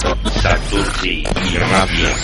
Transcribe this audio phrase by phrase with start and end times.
[0.00, 2.14] Santurci y Radia.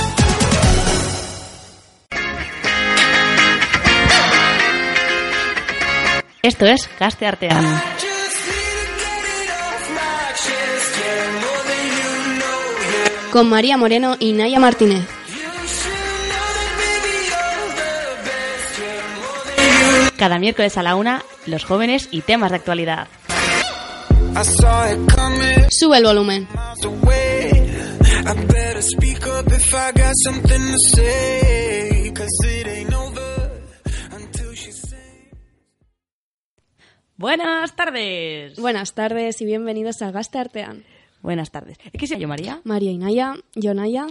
[6.43, 7.63] Esto es Caste Artean.
[13.31, 15.07] Con María Moreno y Naya Martínez.
[20.17, 23.07] Cada miércoles a la una, los jóvenes y temas de actualidad.
[25.69, 26.49] Sube el volumen.
[37.17, 38.55] Buenas tardes.
[38.59, 40.83] Buenas tardes y bienvenidos a Gaste Artean.
[41.21, 41.77] Buenas tardes.
[41.91, 42.59] ¿Es que soy yo, María?
[42.65, 44.07] María y Naya, yo Naya.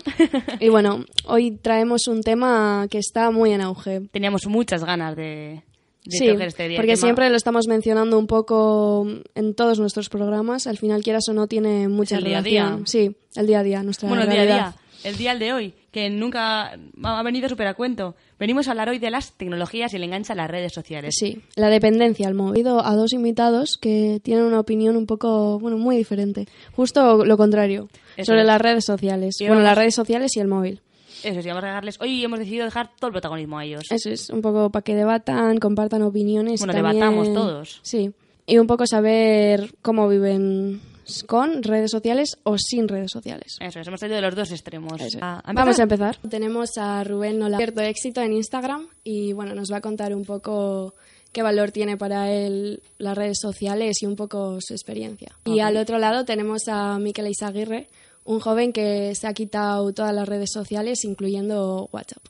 [0.60, 4.00] y bueno, hoy traemos un tema que está muy en auge.
[4.12, 5.62] Teníamos muchas ganas de,
[6.04, 6.78] de Sí, este día.
[6.78, 7.02] porque tema.
[7.02, 10.66] siempre lo estamos mencionando un poco en todos nuestros programas.
[10.66, 12.76] Al final, quieras o no, tiene mucha el día a relación.
[12.78, 12.86] día.
[12.86, 14.70] Sí, el día a día, nuestra Bueno, el día a realidad.
[14.74, 14.81] día.
[15.04, 18.14] El día de hoy, que nunca ha venido súper a cuento.
[18.38, 21.14] Venimos a hablar hoy de las tecnologías y el enganche a las redes sociales.
[21.18, 22.58] Sí, la dependencia al móvil.
[22.58, 26.46] He ido a dos invitados que tienen una opinión un poco, bueno, muy diferente.
[26.72, 28.46] Justo lo contrario, Eso sobre es.
[28.46, 29.34] las redes sociales.
[29.40, 30.80] Y bueno, vamos- las redes sociales y el móvil.
[31.24, 32.00] Eso sí, vamos a regalarles.
[32.00, 33.82] Hoy hemos decidido dejar todo el protagonismo a ellos.
[33.90, 36.60] Eso es, un poco para que debatan, compartan opiniones.
[36.60, 37.80] Bueno, también- debatamos todos.
[37.82, 38.10] Sí,
[38.46, 40.80] y un poco saber cómo viven
[41.26, 43.56] con redes sociales o sin redes sociales.
[43.60, 45.00] Eso es, hemos salido de los dos extremos.
[45.20, 46.16] Ah, ¿a Vamos a empezar?
[46.28, 50.24] Tenemos a Rubén Nola, cierto éxito en Instagram y bueno, nos va a contar un
[50.24, 50.94] poco
[51.32, 55.32] qué valor tiene para él las redes sociales y un poco su experiencia.
[55.44, 57.88] Y al otro lado tenemos a Miquel Izaguirre,
[58.24, 62.22] un joven que se ha quitado todas las redes sociales, incluyendo WhatsApp.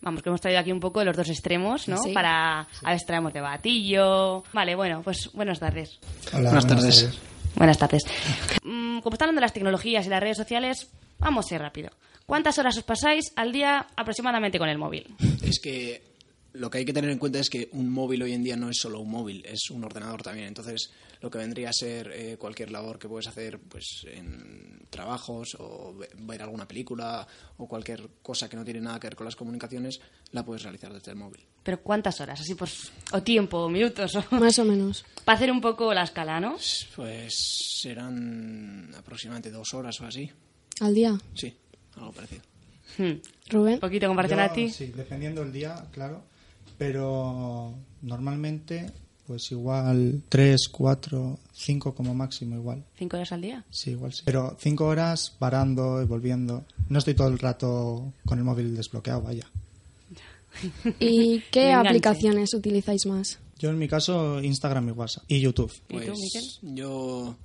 [0.00, 1.96] Vamos, que hemos traído aquí un poco de los dos extremos, ¿no?
[1.98, 2.12] Sí.
[2.12, 4.44] Para a ver si traemos debatillo.
[4.52, 5.98] Vale, bueno, pues buenas tardes.
[6.32, 7.10] Hola, buenas, tardes.
[7.56, 8.02] Buenas tardes.
[8.64, 11.90] Mm, Como está hablando de las tecnologías y las redes sociales, vamos a ir rápido.
[12.26, 15.14] ¿Cuántas horas os pasáis al día aproximadamente con el móvil?
[15.42, 16.02] Es que
[16.54, 18.68] lo que hay que tener en cuenta es que un móvil hoy en día no
[18.70, 20.48] es solo un móvil, es un ordenador también.
[20.48, 20.90] Entonces,
[21.20, 25.94] lo que vendría a ser eh, cualquier labor que puedes hacer pues en trabajos o
[25.94, 27.26] ve- ver alguna película
[27.58, 30.00] o cualquier cosa que no tiene nada que ver con las comunicaciones,
[30.32, 31.44] la puedes realizar desde el móvil.
[31.66, 32.40] Pero ¿cuántas horas?
[32.40, 34.24] Así pues, o tiempo, o minutos, o...
[34.38, 35.04] Más o menos.
[35.24, 36.54] para hacer un poco la escala, ¿no?
[36.94, 37.34] Pues
[37.82, 40.30] serán aproximadamente dos horas o así.
[40.78, 41.18] Al día.
[41.34, 41.56] Sí,
[41.96, 42.42] algo parecido.
[42.98, 43.20] Hmm.
[43.50, 43.74] Rubén.
[43.74, 44.70] Un poquito comparación a ti.
[44.70, 46.22] Sí, dependiendo del día, claro.
[46.78, 48.86] Pero normalmente,
[49.26, 52.84] pues igual 3, 4, 5 como máximo, igual.
[52.96, 53.64] ¿Cinco horas al día?
[53.70, 54.22] Sí, igual sí.
[54.24, 56.64] Pero 5 horas parando y volviendo.
[56.88, 59.48] No estoy todo el rato con el móvil desbloqueado, vaya.
[61.00, 63.38] ¿Y qué aplicaciones utilizáis más?
[63.58, 65.24] Yo en mi caso, Instagram y WhatsApp.
[65.28, 65.72] Y YouTube.
[65.88, 66.44] ¿Y tú, Pues Miquel?
[66.74, 67.36] yo,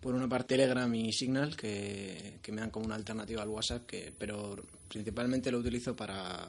[0.00, 3.86] por una parte, Telegram y Signal, que, que me dan como una alternativa al WhatsApp,
[3.86, 4.56] que, pero
[4.88, 6.46] principalmente lo utilizo para,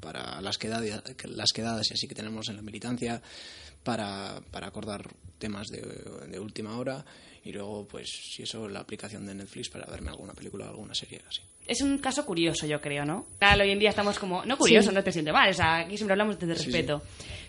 [0.00, 3.20] para las, quedadas, las quedadas y así que tenemos en la militancia,
[3.84, 5.80] para, para acordar temas de,
[6.30, 7.04] de última hora
[7.44, 10.94] y luego, pues, si eso, la aplicación de Netflix para verme alguna película o alguna
[10.94, 11.40] serie así.
[11.66, 13.26] Es un caso curioso, yo creo, ¿no?
[13.38, 14.44] Claro, hoy en día estamos como...
[14.46, 14.94] No curioso, Sí.
[14.94, 15.50] no te siente mal.
[15.50, 17.02] O sea, aquí siempre hablamos desde Sí, respeto.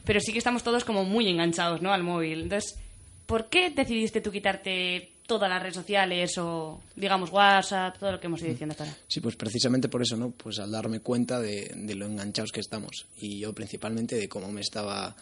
[0.04, 1.94] Pero sí que estamos todos como muy enganchados, ¿no?
[1.94, 2.42] Al móvil.
[2.42, 2.78] Entonces,
[3.26, 8.28] ¿por qué decidiste tú quitarte todas las redes sociales o, digamos, WhatsApp, todo lo que
[8.28, 8.98] hemos ido diciendo hasta ahora?
[9.08, 10.32] Sí, pues precisamente por eso, ¿no?
[10.32, 14.52] Pues al darme cuenta de, de lo enganchados que estamos y yo principalmente de cómo
[14.52, 15.16] me estaba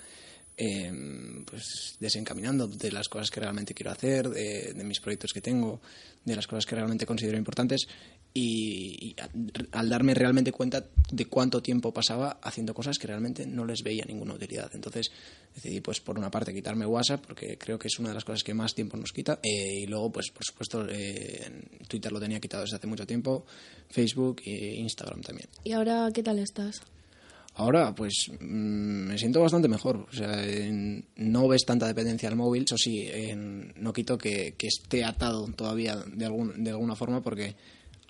[0.57, 0.92] eh,
[1.45, 5.80] pues desencaminando de las cosas que realmente quiero hacer, de, de mis proyectos que tengo,
[6.25, 7.88] de las cosas que realmente considero importantes
[8.33, 9.15] y, y
[9.71, 14.04] al darme realmente cuenta de cuánto tiempo pasaba haciendo cosas que realmente no les veía
[14.06, 14.69] ninguna utilidad.
[14.74, 15.12] Entonces
[15.56, 18.44] decidí, pues por una parte, quitarme WhatsApp porque creo que es una de las cosas
[18.44, 21.50] que más tiempo nos quita eh, y luego, pues por supuesto, eh,
[21.88, 23.45] Twitter lo tenía quitado desde hace mucho tiempo,
[23.89, 25.48] Facebook e Instagram también.
[25.63, 26.81] ¿Y ahora qué tal estás?
[27.59, 30.06] Ahora, pues mm, me siento bastante mejor.
[30.09, 32.63] O sea, en- no ves tanta dependencia al móvil.
[32.65, 37.21] Eso sí, en- no quito que, que esté atado todavía de, algún, de alguna forma
[37.21, 37.56] porque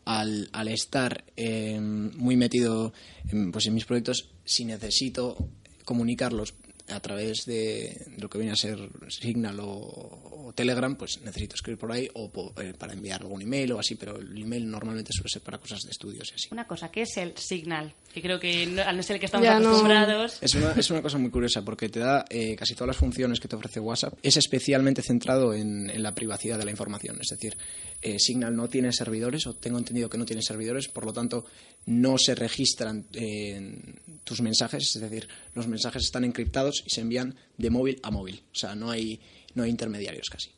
[0.05, 2.91] al, al estar eh, muy metido
[3.29, 5.37] en, pues en mis proyectos, si necesito
[5.85, 6.53] comunicarlos
[6.89, 8.77] a través de lo que viene a ser
[9.09, 13.41] Signal o, o Telegram, pues necesito escribir por ahí o po- eh, para enviar algún
[13.41, 16.47] email o así, pero el email normalmente suele ser para cosas de estudios y así.
[16.51, 17.93] Una cosa, ¿qué es el Signal?
[18.13, 20.37] Que creo que no- al no ser el que estamos Ya no- acostumbrados...
[20.41, 23.39] Es una, es una cosa muy curiosa porque te da eh, casi todas las funciones
[23.39, 24.13] que te ofrece WhatsApp.
[24.23, 27.17] Es especialmente centrado en, en la privacidad de la información.
[27.21, 27.57] Es decir,
[28.01, 31.45] eh, Signal no tiene servidores, o tengo entendido que no tiene servidores, por lo tanto
[31.85, 33.77] no se registran eh,
[34.23, 34.95] tus mensajes.
[34.95, 38.43] Es decir, los mensajes están encriptados y se envían de móvil a móvil.
[38.51, 39.19] O sea, no hay,
[39.55, 40.51] no hay intermediarios casi.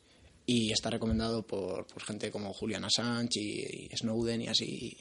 [0.46, 4.96] Y está recomendado por, por gente como Julian Assange y, y Snowden y así.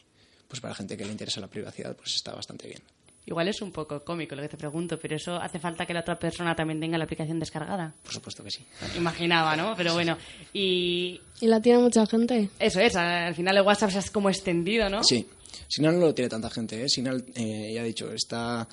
[0.47, 2.81] Pues para gente que le interesa la privacidad, pues está bastante bien.
[3.25, 5.99] Igual es un poco cómico lo que te pregunto, pero eso hace falta que la
[5.99, 7.93] otra persona también tenga la aplicación descargada.
[8.01, 8.65] Por supuesto que sí.
[8.97, 9.75] Imaginaba, ¿no?
[9.77, 10.17] Pero bueno,
[10.51, 12.49] y ¿Y la tiene mucha gente?
[12.57, 15.03] eso es, al final el WhatsApp se ha como extendido, ¿no?
[15.03, 15.27] Sí,
[15.67, 16.83] Signal no lo tiene tanta gente.
[16.83, 16.89] ¿eh?
[16.89, 18.67] Signal, eh, ya he dicho, está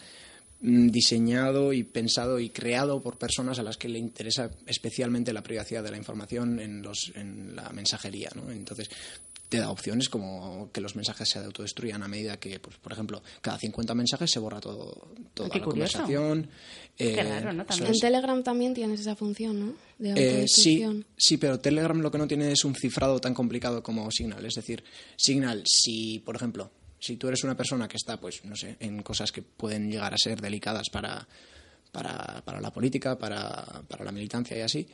[0.60, 5.82] diseñado y pensado y creado por personas a las que le interesa especialmente la privacidad
[5.84, 8.30] de la información en, los, en la mensajería.
[8.34, 8.50] ¿no?
[8.50, 8.88] Entonces,
[9.48, 13.22] te da opciones como que los mensajes se autodestruyan a medida que, pues, por ejemplo,
[13.40, 15.98] cada 50 mensajes se borra todo, toda Qué la curioso.
[15.98, 16.48] conversación.
[16.96, 17.64] Qué Eh, raro, ¿no?
[17.64, 17.92] También.
[17.94, 18.00] En.
[18.00, 19.74] Telegram también tienes esa función, ¿no?
[19.98, 20.14] De Eh,
[20.48, 21.06] sí, autodestrucción.
[21.16, 24.44] sí, pero Telegram lo que no tiene es un cifrado tan complicado como Signal.
[24.44, 24.82] Es decir,
[25.16, 29.02] Signal, si, por ejemplo, si tú eres una persona que está, pues, no sé, en
[29.02, 31.26] cosas que pueden llegar a ser delicadas para,
[31.92, 34.86] para, para la política, para, para la militancia y así,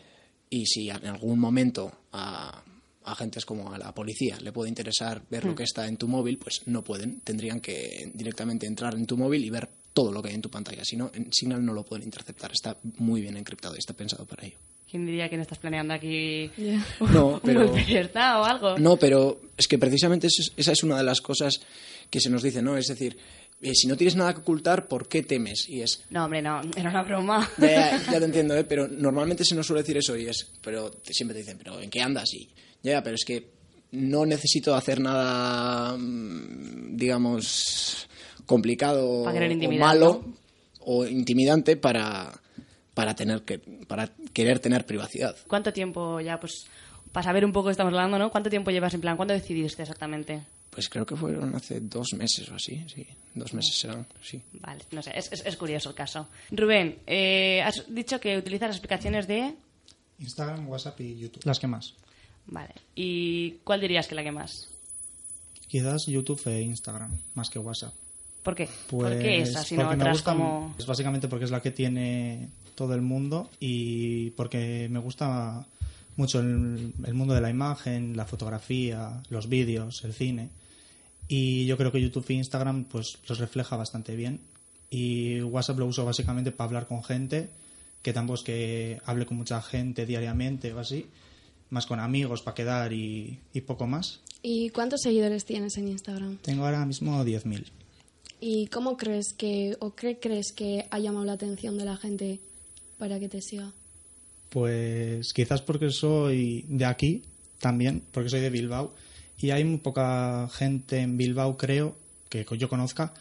[0.51, 2.63] y si en algún momento a
[3.05, 6.39] agentes como a la policía le puede interesar ver lo que está en tu móvil,
[6.39, 7.21] pues no pueden.
[7.21, 10.51] Tendrían que directamente entrar en tu móvil y ver todo lo que hay en tu
[10.51, 10.85] pantalla.
[10.85, 12.53] Si no, en Signal no lo pueden interceptar.
[12.53, 14.59] Está muy bien encriptado y está pensado para ello.
[14.93, 16.51] ¿Quién diría que no estás planeando aquí.
[17.01, 18.79] No, pero- o algo?
[18.79, 21.63] No, pero es que precisamente eso es- esa es una de las cosas
[22.11, 22.77] que se nos dice, ¿no?
[22.77, 23.17] Es decir,
[23.63, 25.67] eh, si no tienes nada que ocultar, ¿por qué temes?
[25.67, 27.49] Y es, No, hombre, no, era una broma.
[27.57, 28.65] ya, ya te entiendo, ¿eh?
[28.65, 31.81] Pero normalmente se nos suele decir eso y es, pero te- siempre te dicen, ¿pero
[31.81, 32.35] en qué andas?
[32.35, 32.51] Y
[32.83, 33.49] ya, pero es que
[33.93, 38.09] no necesito hacer nada, mm, digamos,
[38.45, 39.25] complicado o
[39.79, 40.35] malo ¿no?
[40.81, 42.42] o intimidante para,
[43.03, 45.37] para, tener que, para querer tener privacidad.
[45.49, 46.67] ¿Cuánto tiempo ya, pues,
[47.13, 48.31] para saber un poco estamos hablando, ¿no?
[48.31, 49.17] ¿Cuánto tiempo llevas en plan?
[49.17, 50.43] ¿Cuándo decidiste exactamente?
[50.71, 54.41] Pues creo que fueron hace dos meses o así, sí, dos meses serán, sí.
[54.55, 56.29] Vale, no sé, es, es- es curioso el caso.
[56.51, 59.55] Rubén, eh, has dicho que utilizas las aplicaciones de...
[60.19, 61.43] Instagram, WhatsApp y YouTube.
[61.45, 61.95] Las que más.
[62.47, 64.69] Vale, ¿y cuál dirías que la que más?
[65.69, 67.93] Quizás YouTube e Instagram, más que WhatsApp.
[68.43, 68.67] ¿Por qué?
[68.89, 69.63] Pues ¿Por qué esa?
[69.63, 70.75] Si no otras gusta- como...
[70.79, 75.67] Es básicamente porque es la que tiene todo el mundo y porque me gusta
[76.17, 80.51] mucho el, el mundo de la imagen, la fotografía, los vídeos, el cine.
[81.29, 84.41] Y yo creo que YouTube e Instagram pues los refleja bastante bien.
[84.91, 87.49] Y WhatsApp lo uso básicamente para hablar con gente,
[88.03, 91.07] que tampoco es que hable con mucha gente diariamente o así,
[91.71, 94.21] más con amigos para quedar y, y poco más.
[94.43, 96.37] ¿Y cuántos seguidores tienes en Instagram?
[96.39, 97.65] Tengo ahora mismo 10.000.
[98.41, 102.41] ¿Y cómo crees que, o qué crees que ha llamado la atención de la gente
[103.03, 103.73] para que te siga?
[104.49, 107.25] Pues quizás porque soy de aquí
[107.59, 108.95] también, porque soy de Bilbao.
[109.39, 111.97] Y hay muy poca gente en Bilbao, creo,
[112.29, 113.13] que yo conozca,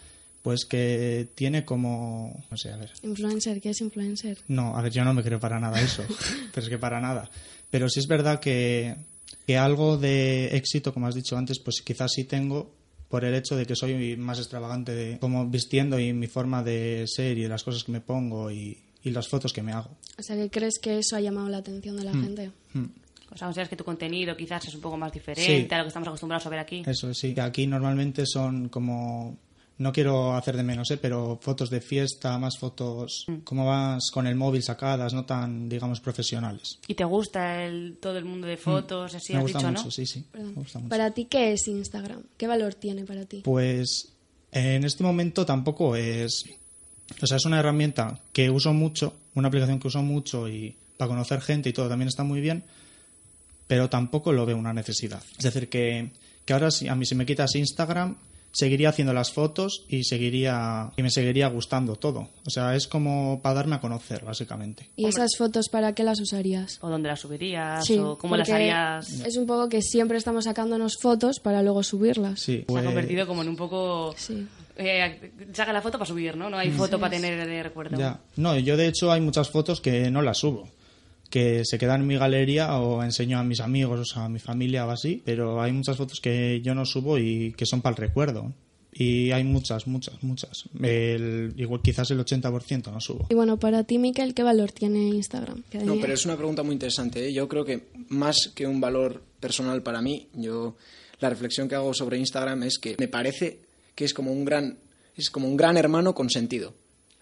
[0.44, 2.44] pues que tiene como...
[2.52, 2.92] No sé, a ver.
[3.02, 4.38] Influencer, ¿qué es influencer?
[4.50, 6.04] No, a ver, yo no me creo para nada eso.
[6.54, 7.32] pero es que para nada.
[7.72, 8.98] Pero sí es verdad que,
[9.48, 12.72] que algo de éxito, como has dicho antes, pues quizás sí tengo
[13.10, 17.06] por el hecho de que soy más extravagante de cómo vistiendo y mi forma de
[17.08, 19.90] ser y de las cosas que me pongo y, y las fotos que me hago.
[20.20, 22.52] O sea, ¿que crees que eso ha llamado la atención de la gente?
[22.74, 22.86] Hmm.
[23.34, 25.74] O sea, consideras que tu contenido quizás es un poco más diferente Sí.
[25.74, 26.84] a lo que estamos acostumbrados a ver aquí.
[26.86, 29.38] Eso sí, aquí normalmente son como,
[29.78, 30.98] no quiero hacer de menos, ¿eh?
[30.98, 36.02] pero fotos de fiesta, más fotos como vas con el móvil sacadas, no tan, digamos,
[36.02, 36.78] profesionales.
[36.88, 39.16] ¿Y te gusta el, todo el mundo de fotos?
[39.16, 39.36] Así Mm.
[39.36, 39.92] me has gusta dicho, mucho, ¿no?
[39.92, 40.26] sí, sí.
[40.34, 40.90] Me gusta mucho.
[40.90, 42.24] Para ti, ¿qué es Instagram?
[42.38, 43.42] ¿Qué valor tiene para ti?
[43.46, 44.10] Pues
[44.52, 46.44] en este momento tampoco es,
[47.22, 51.10] o sea, es una herramienta que uso mucho, una aplicación que uso mucho y para
[51.10, 52.64] conocer gente y todo también está muy bien,
[53.68, 55.22] pero tampoco lo veo una necesidad.
[55.38, 56.12] Es decir, que,
[56.46, 58.18] que ahora si a mí si me quitas Instagram,
[58.54, 62.28] seguiría haciendo las fotos y seguiría y me seguiría gustando todo.
[62.46, 64.90] O sea, es como para darme a conocer, básicamente.
[64.98, 66.78] ¿Y esas fotos para qué las usarías?
[66.82, 67.86] ¿O dónde las subirías?
[67.86, 69.10] Sí, ¿O cómo las harías?
[69.22, 72.42] Es un poco que siempre estamos sacándonos fotos para luego subirlas.
[72.42, 74.46] Sí, Se ha pues- convertido como en un poco Sí.
[74.76, 76.50] Eh, saca la foto para subir, ¿no?
[76.50, 77.98] No hay foto para tener de recuerdo.
[77.98, 78.20] Ya.
[78.36, 80.68] No, yo de hecho hay muchas fotos que no las subo.
[81.30, 84.92] Que se quedan en mi galería o enseño a mis amigos, a mi familia o
[84.92, 85.22] así.
[85.24, 88.52] Pero hay muchas fotos que yo no subo y que son para el recuerdo.
[88.94, 90.66] Y hay muchas, muchas, muchas.
[90.82, 93.28] El, igual quizás el 80% no subo.
[93.30, 95.64] Y bueno, para ti, Miquel, ¿qué valor tiene Instagram?
[95.70, 97.26] ¿Qué No, pero es una pregunta muy interesante.
[97.26, 97.34] ¿eh?
[97.34, 100.76] Yo creo que más que un valor personal para mí, yo
[101.22, 103.60] la reflexión que hago sobre Instagram es que me parece
[104.02, 104.80] que es como un gran
[105.16, 106.74] es como un gran hermano con sentido.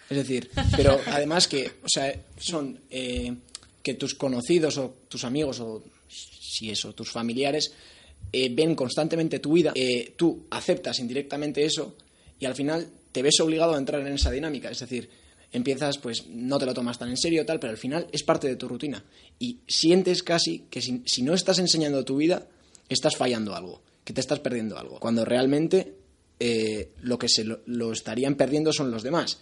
[0.09, 3.35] Es decir, pero además que, o sea, son eh,
[3.83, 7.73] que tus conocidos o tus amigos o si eso, tus familiares
[8.31, 11.97] eh, ven constantemente tu vida, eh, tú aceptas indirectamente eso
[12.39, 14.71] y al final te ves obligado a entrar en esa dinámica.
[14.71, 15.09] Es decir,
[15.51, 18.47] empiezas, pues no te lo tomas tan en serio, tal, pero al final es parte
[18.47, 19.03] de tu rutina.
[19.37, 22.47] Y sientes casi que si, si no estás enseñando tu vida,
[22.87, 25.01] estás fallando algo, que te estás perdiendo algo.
[25.01, 25.98] Cuando realmente
[26.39, 29.39] eh, lo que se lo, lo estarían perdiendo son los demás.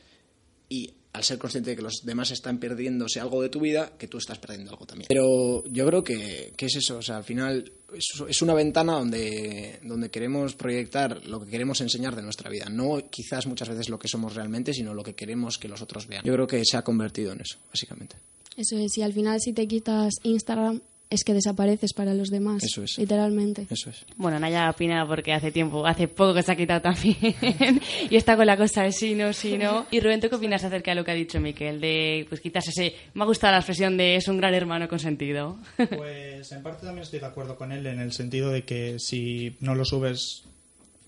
[0.70, 4.08] Y al ser consciente de que los demás están perdiéndose algo de tu vida, que
[4.08, 5.08] tú estás perdiendo algo también.
[5.10, 8.94] Pero yo creo que, que es eso, o sea, al final es, es una ventana
[8.94, 12.70] donde, donde queremos proyectar lo que queremos enseñar de nuestra vida.
[12.70, 16.08] No quizás muchas veces lo que somos realmente, sino lo que queremos que los otros
[16.08, 16.24] vean.
[16.24, 18.18] Yo creo que se ha convertido en eso, básicamente.
[18.56, 22.63] Eso es, y al final si te quitas Instagram es que desapareces para los demás.
[22.63, 22.97] Eso es.
[22.97, 23.67] Literalmente.
[23.69, 24.05] Eso es.
[24.17, 27.17] Bueno, Naya opina porque hace tiempo, hace poco que se ha quitado también.
[28.09, 29.85] y está con la cosa de sí, no, sí, no.
[29.91, 31.79] Y Rubén, ¿tú qué opinas acerca de lo que ha dicho Miquel?
[31.79, 34.99] De, pues quizás ese, me ha gustado la expresión de es un gran hermano con
[34.99, 35.57] sentido.
[35.97, 39.55] Pues en parte también estoy de acuerdo con él en el sentido de que si
[39.61, 40.43] no lo subes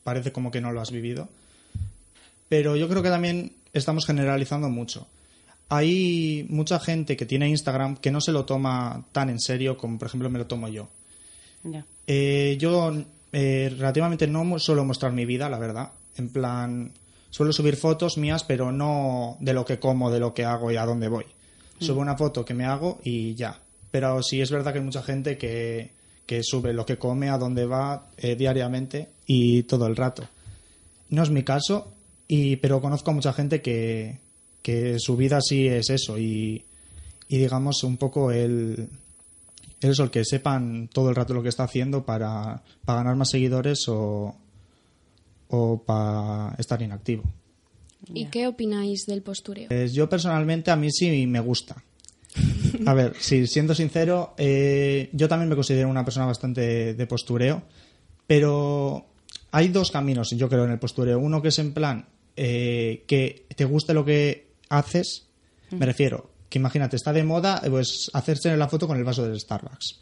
[0.03, 1.29] parece como que no lo has vivido.
[2.47, 5.07] Pero yo creo que también estamos generalizando mucho.
[5.69, 9.99] Hay mucha gente que tiene Instagram que no se lo toma tan en serio como
[9.99, 10.89] por ejemplo me lo tomo yo.
[12.07, 12.91] Eh, yo
[13.31, 15.91] eh, relativamente no suelo mostrar mi vida, la verdad.
[16.15, 16.91] En plan,
[17.29, 20.77] suelo subir fotos mías, pero no de lo que como, de lo que hago y
[20.77, 21.25] a dónde voy.
[21.79, 23.61] Subo una foto que me hago y ya.
[23.91, 25.93] Pero sí es verdad que hay mucha gente que,
[26.25, 30.27] que sube lo que come, a dónde va eh, diariamente y todo el rato.
[31.09, 31.93] No es mi caso,
[32.27, 34.19] y, pero conozco a mucha gente que,
[34.61, 36.65] que su vida sí es eso y,
[37.27, 38.89] y digamos un poco el,
[39.81, 43.29] eso, el que sepan todo el rato lo que está haciendo para, para ganar más
[43.29, 44.35] seguidores o,
[45.49, 47.23] o para estar inactivo.
[48.13, 49.67] ¿Y qué opináis del postureo?
[49.67, 51.83] Pues yo personalmente a mí sí me gusta.
[52.85, 57.63] A ver, si siendo sincero, eh, yo también me considero una persona bastante de postureo,
[58.27, 59.05] pero
[59.51, 61.19] hay dos caminos, yo creo, en el postureo.
[61.19, 65.27] Uno que es en plan eh, que te guste lo que haces,
[65.71, 69.23] me refiero, que imagínate, está de moda, eh, pues hacerse la foto con el vaso
[69.27, 70.01] del Starbucks.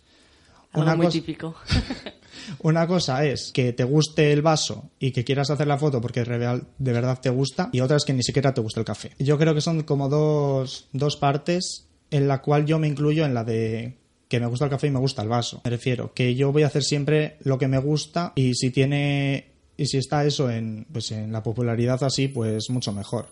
[0.74, 1.56] Algo muy cosa- típico.
[2.60, 6.24] Una cosa es que te guste el vaso y que quieras hacer la foto porque
[6.24, 9.12] de verdad te gusta, y otra es que ni siquiera te gusta el café.
[9.20, 13.34] Yo creo que son como dos, dos partes en la cual yo me incluyo en
[13.34, 13.98] la de
[14.30, 15.62] que me gusta el café y me gusta el vaso.
[15.64, 19.52] Me refiero que yo voy a hacer siempre lo que me gusta y si tiene
[19.78, 23.28] y si está eso en pues en la popularidad así, pues mucho mejor.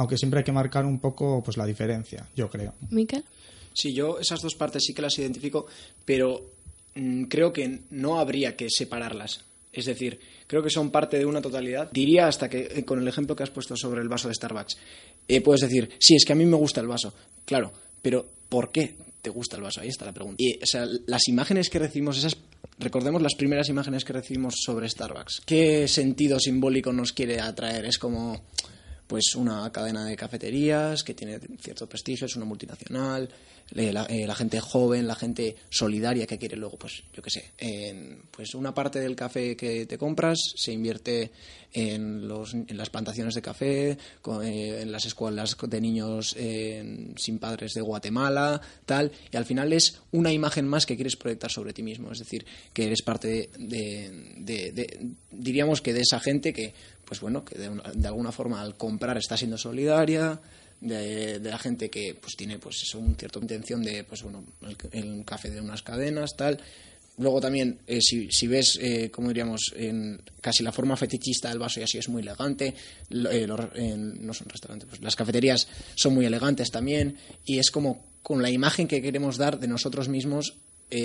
[0.00, 2.72] Aunque siempre hay que marcar un poco pues la diferencia, yo creo.
[2.88, 3.22] ¿Miquel?
[3.74, 5.66] Sí, yo esas dos partes sí que las identifico,
[6.06, 6.42] pero
[6.94, 9.44] mm, creo que no habría que separarlas.
[9.70, 11.90] Es decir, creo que son parte de una totalidad.
[11.92, 14.78] Diría hasta que, eh, con el ejemplo que has puesto sobre el vaso de Starbucks,
[15.28, 17.12] eh, puedes decir, sí, es que a mí me gusta el vaso.
[17.44, 19.82] Claro, pero ¿por qué te gusta el vaso?
[19.82, 20.42] Ahí está la pregunta.
[20.42, 22.38] Y, o sea, las imágenes que recibimos, esas,
[22.78, 25.42] recordemos las primeras imágenes que recibimos sobre Starbucks.
[25.44, 27.84] ¿Qué sentido simbólico nos quiere atraer?
[27.84, 28.40] Es como
[29.10, 33.28] pues una cadena de cafeterías que tiene cierto prestigio, es una multinacional,
[33.72, 37.52] la, eh, la gente joven, la gente solidaria que quiere luego, pues yo qué sé,
[37.58, 41.30] en, pues una parte del café que te compras se invierte
[41.72, 47.38] en, los, en las plantaciones de café, eh, en las escuelas de niños eh, sin
[47.38, 51.72] padres de Guatemala, tal, y al final es una imagen más que quieres proyectar sobre
[51.72, 56.52] ti mismo, es decir, que eres parte de, de- de- diríamos que de esa gente
[56.52, 56.74] que,
[57.04, 60.40] pues bueno, que de, de alguna forma al comprar está siendo solidaria,
[60.80, 64.76] de, la gente que pues tiene pues eso, un cierta intención de pues bueno el,
[64.92, 66.60] el café de unas cadenas tal.
[67.18, 71.58] Luego también eh, si, si ves eh, como diríamos en casi la forma fetichista del
[71.58, 72.74] vaso y así es muy elegante
[73.10, 78.40] eh, no son restaurantes pues las cafeterías son muy elegantes también y es como con
[78.40, 80.54] la imagen que queremos dar de nosotros mismos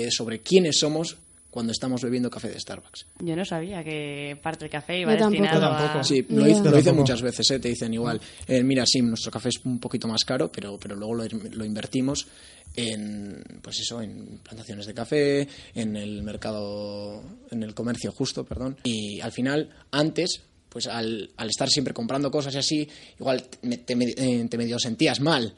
[0.09, 1.17] sobre quiénes somos
[1.55, 5.29] cuando estamos bebiendo café de Starbucks Yo no sabía que parte del café iba Yo
[5.29, 5.99] destinado tampoco.
[5.99, 6.03] a...
[6.03, 7.59] Sí, lo hice, lo hice muchas veces, ¿eh?
[7.59, 8.19] te dicen igual.
[8.45, 11.63] eh, mira, sí, nuestro café es un poquito más caro, pero, pero luego lo, lo
[11.63, 12.27] invertimos
[12.75, 18.75] en, pues eso, en plantaciones de café, en el mercado, en el comercio justo, perdón.
[18.83, 23.93] Y al final, antes, pues al, al estar siempre comprando cosas y así, igual te,
[23.93, 25.53] eh, te medio sentías mal.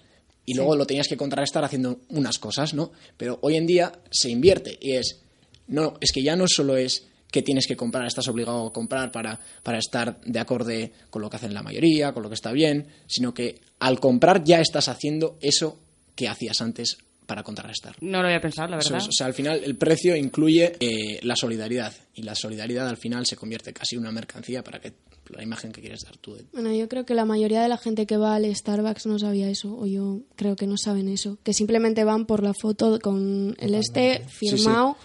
[0.46, 2.94] Y luego lo tenías que contrarrestar haciendo unas cosas, ¿no?
[3.18, 5.20] Pero hoy en día se invierte y es,
[5.68, 9.12] no, es que ya no solo es que tienes que comprar, estás obligado a comprar
[9.12, 12.52] para, para estar de acorde con lo que hacen la mayoría, con lo que está
[12.54, 15.78] bien, sino que al comprar ya estás haciendo eso
[16.16, 17.98] que hacías antes para contrarrestar.
[18.00, 18.98] No lo había pensado, la verdad.
[19.00, 22.96] es, o sea, al final el precio incluye eh, la solidaridad y la solidaridad al
[22.96, 24.94] final se convierte casi en una mercancía para que
[25.36, 27.78] la imagen que quieres dar tú de- Bueno, yo creo que la mayoría de la
[27.78, 31.38] gente que va al Starbucks no sabía eso, o yo creo que no saben eso,
[31.44, 34.96] que simplemente van por la foto con el este firmado,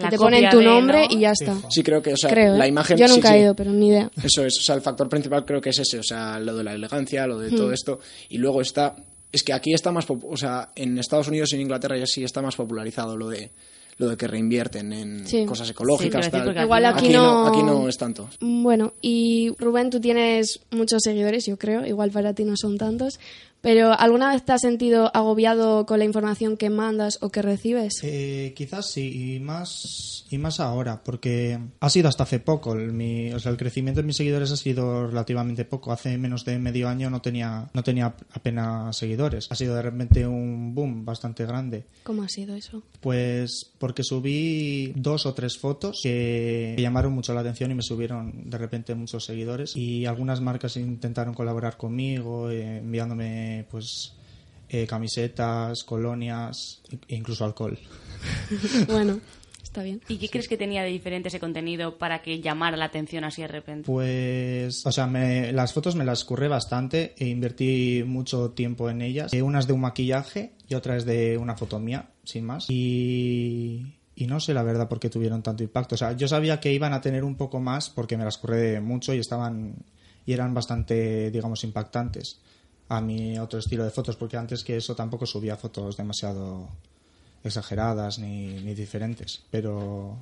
[0.00, 1.16] que La te ponen tu de, nombre ¿no?
[1.16, 1.56] y ya está.
[1.70, 2.58] Sí, creo que, o sea, creo, ¿eh?
[2.58, 2.96] la imagen...
[2.98, 3.34] Yo sí, nunca sí.
[3.34, 4.10] he ido, pero ni idea.
[4.22, 6.64] Eso es, o sea, el factor principal creo que es ese, o sea, lo de
[6.64, 7.56] la elegancia, lo de Hmm.
[7.56, 8.00] todo esto.
[8.28, 8.96] Y luego está,
[9.32, 12.24] es que aquí está más, o sea, en Estados Unidos y en Inglaterra ya sí
[12.24, 13.50] está más popularizado lo de
[13.98, 15.44] lo de que reinvierten en Sí.
[15.44, 16.24] cosas Sí, ecológicas.
[16.32, 16.64] decir, tal.
[16.64, 18.30] Igual aquí aquí no- Aquí no es tanto.
[18.40, 23.20] Bueno, y Rubén, tú tienes muchos seguidores, yo creo, igual para ti no son tantos,
[23.60, 28.00] pero ¿alguna vez te has sentido agobiado con la información que mandas o que recibes?
[28.02, 32.74] Eh, quizás sí, y más, y más ahora, porque ha sido hasta hace poco.
[32.74, 35.92] El, mi- o sea, el crecimiento de mis seguidores ha sido relativamente poco.
[35.92, 39.46] Hace menos de medio año no tenía, no tenía apenas seguidores.
[39.50, 41.84] Ha sido de repente un boom bastante grande.
[42.02, 42.82] ¿Cómo ha sido eso?
[43.00, 47.82] Pues porque subí dos o tres fotos que me llamaron mucho la atención y me
[47.82, 49.76] subieron de repente muchos seguidores.
[49.76, 54.12] Y algunas marcas intentaron colaborar conmigo, eh, enviándome pues
[54.68, 57.78] eh, camisetas, colonias, e incluso alcohol.
[58.88, 59.20] bueno,
[59.62, 60.00] está bien.
[60.08, 63.42] ¿Y qué crees que tenía de diferente ese contenido para que llamara la atención así
[63.42, 63.86] de repente?
[63.86, 69.02] Pues, o sea, me- las fotos me las curré bastante e invertí mucho tiempo en
[69.02, 69.32] ellas.
[69.32, 72.66] Eh, Una es de un maquillaje y otra es de una foto mía, sin más.
[72.68, 75.94] Y, y no sé la verdad por qué tuvieron tanto impacto.
[75.94, 78.80] O sea, yo sabía que iban a tener un poco más porque me las curré
[78.80, 79.74] mucho y estaban
[80.26, 82.40] y eran bastante, digamos, impactantes
[82.90, 86.68] a mi otro estilo de fotos, porque antes que eso tampoco subía fotos demasiado
[87.42, 89.42] exageradas ni, ni diferentes.
[89.50, 90.16] Pero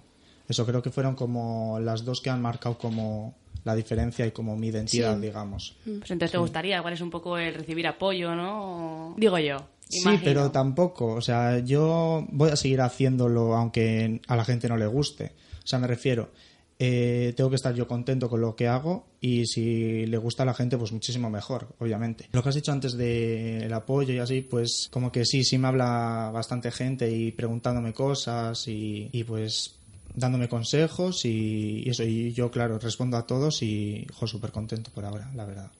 [0.48, 4.56] eso creo que fueron como las dos que han marcado como la diferencia y como
[4.56, 5.22] mi identidad, Sí.
[5.22, 5.76] digamos.
[5.84, 9.14] Pues entonces te gustaría, igual es un poco el recibir apoyo, ¿no?
[9.16, 9.56] Digo yo.
[9.88, 11.14] Sí, pero tampoco.
[11.14, 15.32] O sea, yo voy a seguir haciéndolo aunque a la gente no le guste.
[15.64, 16.30] O sea, me refiero,
[16.78, 20.46] eh, tengo que estar yo contento con lo que hago y si le gusta a
[20.46, 22.28] la gente, pues muchísimo mejor, obviamente.
[22.32, 25.68] Lo que has dicho antes del apoyo y así, pues como que sí, sí me
[25.68, 29.74] habla bastante gente y preguntándome cosas y, y pues
[30.14, 32.04] dándome consejos y, y eso.
[32.04, 35.70] Y yo, claro, respondo a todos y, jo, súper contento por ahora, la verdad.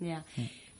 [0.00, 0.24] Ya.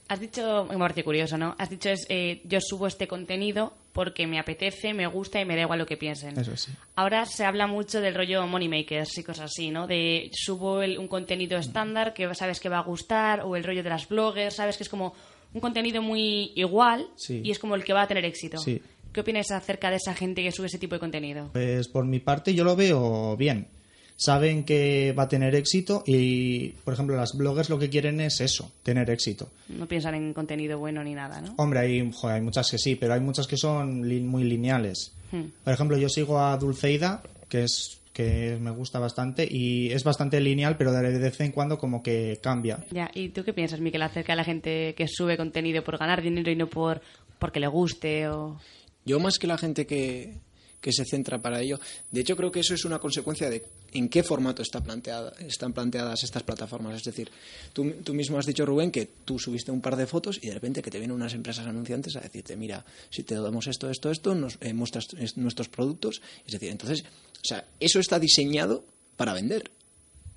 [0.08, 1.54] Has dicho, me parece curioso, ¿no?
[1.58, 5.54] Has dicho es, eh, yo subo este contenido porque me apetece, me gusta y me
[5.56, 6.38] da igual lo que piensen.
[6.38, 6.70] Eso sí.
[6.96, 9.86] Ahora se habla mucho del rollo moneymakers y cosas así, ¿no?
[9.86, 13.82] De subo el- un contenido estándar que sabes que va a gustar o el rollo
[13.82, 15.14] de las bloggers, sabes que es como
[15.54, 17.40] un contenido muy igual Sí.
[17.44, 18.58] y es como el que va a tener éxito.
[18.58, 18.82] Sí.
[19.12, 21.50] ¿Qué opinas acerca de esa gente que sube ese tipo de contenido?
[21.52, 23.68] Pues por mi parte yo lo veo bien.
[24.16, 28.40] Saben que va a tener éxito y, por ejemplo, las bloggers lo que quieren es
[28.40, 29.48] eso, tener éxito.
[29.68, 31.54] No piensan en contenido bueno ni nada, ¿no?
[31.58, 35.12] Hombre, hay, joder, hay muchas que sí, pero hay muchas que son li- muy lineales.
[35.32, 35.46] Hmm.
[35.64, 40.38] Por ejemplo, yo sigo a Dulceida, que es que me gusta bastante y es bastante
[40.40, 42.84] lineal, pero de vez en cuando como que cambia.
[42.90, 46.20] Ya, ¿y tú qué piensas, Miquel, acerca de la gente que sube contenido por ganar
[46.22, 47.00] dinero y no por
[47.38, 48.60] porque le guste o...
[49.06, 50.34] Yo más que la gente que,
[50.82, 54.08] que se centra para ello, de hecho creo que eso es una consecuencia de en
[54.10, 56.96] qué formato está planteada, están planteadas estas plataformas.
[56.96, 57.30] Es decir,
[57.72, 60.54] tú, tú mismo has dicho, Rubén, que tú subiste un par de fotos y de
[60.54, 64.10] repente que te vienen unas empresas anunciantes a decirte, mira, si te damos esto, esto,
[64.10, 66.20] esto, nos eh, muestras es- nuestros productos.
[66.46, 68.84] Es decir, entonces, o sea, eso está diseñado
[69.16, 69.70] para vender.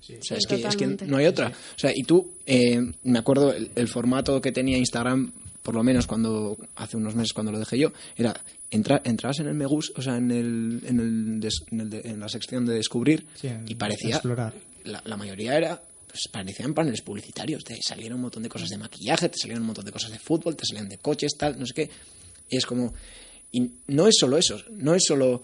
[0.00, 1.48] O sea, Sí, es, que, es que no hay otra.
[1.48, 5.32] O sea, y tú, eh, me acuerdo el, el formato que tenía Instagram,
[5.66, 9.48] por lo menos cuando hace unos meses cuando lo dejé yo, era entrar, entrabas en
[9.48, 12.28] el me gusta, o sea, en el, en, el des- en, el de- en la
[12.28, 14.54] sección de descubrir Sí, y parecía explorar.
[14.84, 18.78] La, la mayoría era pues parecían paneles publicitarios, te salían un montón de cosas de
[18.78, 21.66] maquillaje, te salían un montón de cosas de fútbol, te salían de coches, tal, no
[21.66, 21.90] sé qué.
[22.48, 22.94] Y es como
[23.50, 25.42] y no es solo eso, no es solo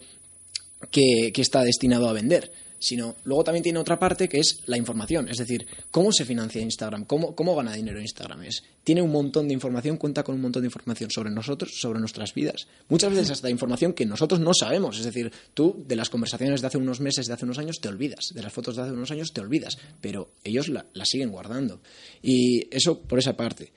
[0.89, 2.51] que, que está destinado a vender,
[2.83, 6.61] sino luego también tiene otra parte que es la información, es decir, cómo se financia
[6.61, 8.43] Instagram, cómo, cómo gana dinero Instagram.
[8.43, 12.01] Es, tiene un montón de información, cuenta con un montón de información sobre nosotros, sobre
[12.01, 12.67] nuestras vidas.
[12.89, 16.67] Muchas veces hasta información que nosotros no sabemos, es decir, tú de las conversaciones de
[16.67, 19.11] hace unos meses, de hace unos años, te olvidas, de las fotos de hace unos
[19.11, 21.79] años te olvidas, pero ellos la, la siguen guardando.
[22.21, 23.71] Y eso por esa parte.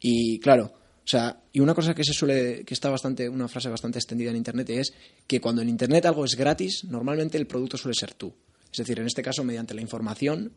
[0.00, 0.72] Y claro,
[1.10, 4.36] sea, y una cosa que se suele, que está bastante, una frase bastante extendida en
[4.36, 4.92] Internet es
[5.26, 8.32] que cuando en Internet algo es gratis, normalmente el producto suele ser tú.
[8.70, 10.52] Es decir, en este caso mediante la información,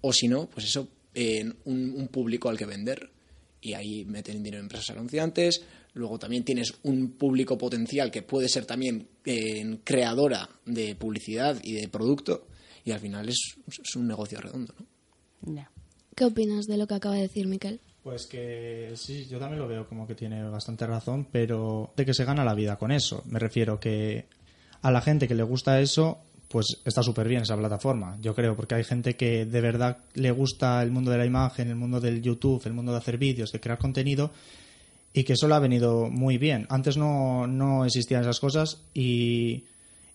[0.00, 3.10] o si no, pues eso eh, un, público al que vender
[3.60, 5.62] y ahí meten dinero en empresas anunciantes.
[5.94, 9.08] Luego también tienes un público potencial que puede ser también
[9.84, 12.46] creadora de publicidad y de producto
[12.84, 13.56] y al final es,
[13.96, 14.74] un negocio redondo.
[15.42, 15.68] ¿no?
[16.14, 17.80] ¿Qué opinas de lo que acaba de decir Miquel?
[18.08, 22.14] Pues que sí, yo también lo veo como que tiene bastante razón, pero de que
[22.14, 23.22] se gana la vida con eso.
[23.26, 24.24] Me refiero que
[24.80, 26.16] a la gente que le gusta eso,
[26.48, 30.30] pues está súper bien esa plataforma, yo creo, porque hay gente que de verdad le
[30.30, 33.52] gusta el mundo de la imagen, el mundo del YouTube, el mundo de hacer vídeos,
[33.52, 34.30] de crear contenido,
[35.12, 36.66] y que eso le ha venido muy bien.
[36.70, 39.66] Antes no, no existían esas cosas y,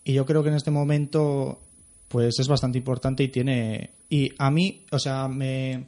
[0.04, 1.60] y yo creo que en este momento
[2.08, 3.92] pues es bastante importante y tiene...
[4.10, 5.86] Y a mí, o sea, me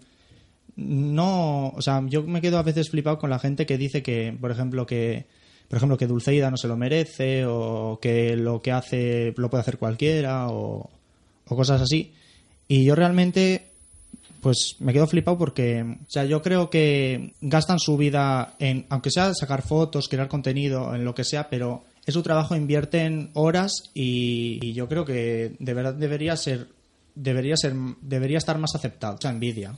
[0.76, 4.36] no, o sea, yo me quedo a veces flipado con la gente que dice que,
[4.40, 5.26] por ejemplo, que
[5.68, 9.62] por ejemplo que Dulceida no se lo merece o que lo que hace lo puede
[9.62, 10.90] hacer cualquiera o,
[11.46, 12.14] cosas así.
[12.68, 13.72] Y yo realmente
[14.42, 19.10] pues me quedo flipado porque, o sea, yo creo que gastan su vida en, aunque
[19.10, 23.72] sea sacar fotos, crear contenido, en lo que sea, pero es su trabajo, invierten horas
[23.96, 26.68] y, y yo creo que de verdad debería ser,
[27.16, 29.76] debería ser, debería estar más aceptado, o sea, envidia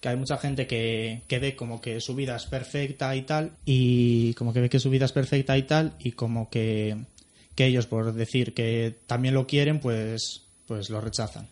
[0.00, 3.52] que hay mucha gente que, que ve como que su vida es perfecta y tal,
[3.64, 6.96] y como que ve que su vida es perfecta y tal, y como que,
[7.54, 11.48] que ellos, por decir que también lo quieren, pues, pues lo rechazan.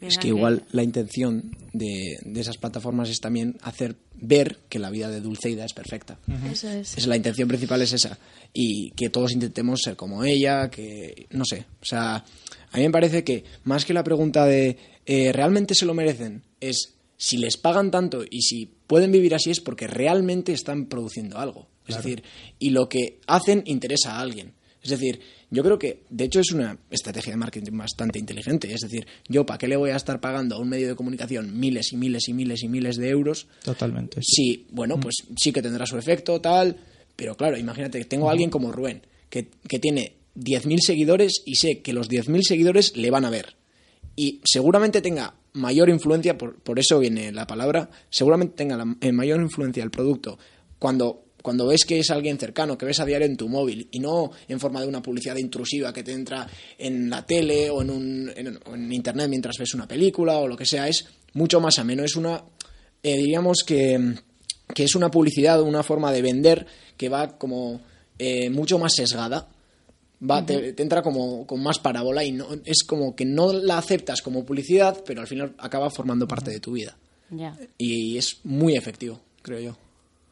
[0.00, 4.88] Es que igual la intención de, de esas plataformas es también hacer ver que la
[4.88, 6.18] vida de Dulceida es perfecta.
[6.50, 6.96] Eso es.
[6.96, 8.18] Es la intención principal es esa
[8.54, 12.90] y que todos intentemos ser como ella, que no sé, o sea, a mí me
[12.90, 17.56] parece que más que la pregunta de eh, realmente se lo merecen es si les
[17.56, 21.68] pagan tanto y si pueden vivir así es porque realmente están produciendo algo.
[21.86, 22.24] Es decir,
[22.58, 24.54] y lo que hacen interesa a alguien.
[24.82, 28.74] Es decir, yo creo que, de hecho, es una estrategia de marketing bastante inteligente.
[28.74, 31.60] Es decir, yo, ¿para qué le voy a estar pagando a un medio de comunicación
[31.60, 34.20] miles y miles y miles y miles de euros Totalmente.
[34.20, 36.76] Sí, bueno, pues sí que tendrá su efecto, tal.
[37.14, 41.54] Pero claro, imagínate que tengo a alguien como Rubén, que, que tiene 10.000 seguidores y
[41.54, 43.54] sé que los 10.000 seguidores le van a ver.
[44.16, 49.12] Y seguramente tenga mayor influencia, por, por eso viene la palabra, seguramente tenga la, eh,
[49.12, 50.38] mayor influencia el producto
[50.78, 54.00] cuando, cuando ves que es alguien cercano, que ves a diario en tu móvil y
[54.00, 57.90] no en forma de una publicidad intrusiva que te entra en la tele o en,
[57.90, 62.02] un, en, internet mientras ves una película o lo que sea, es mucho más ameno.
[62.02, 62.42] Es una,
[63.02, 64.14] eh, diríamos que,
[64.74, 67.80] que es una publicidad, una forma de vender que va como
[68.18, 69.48] eh, mucho más sesgada.
[70.28, 73.78] Va, te, te entra como con más parábola y no, es como que no la
[73.78, 76.96] aceptas como publicidad, pero al final acaba formando parte de tu vida.
[77.78, 79.76] Y es muy efectivo, creo yo.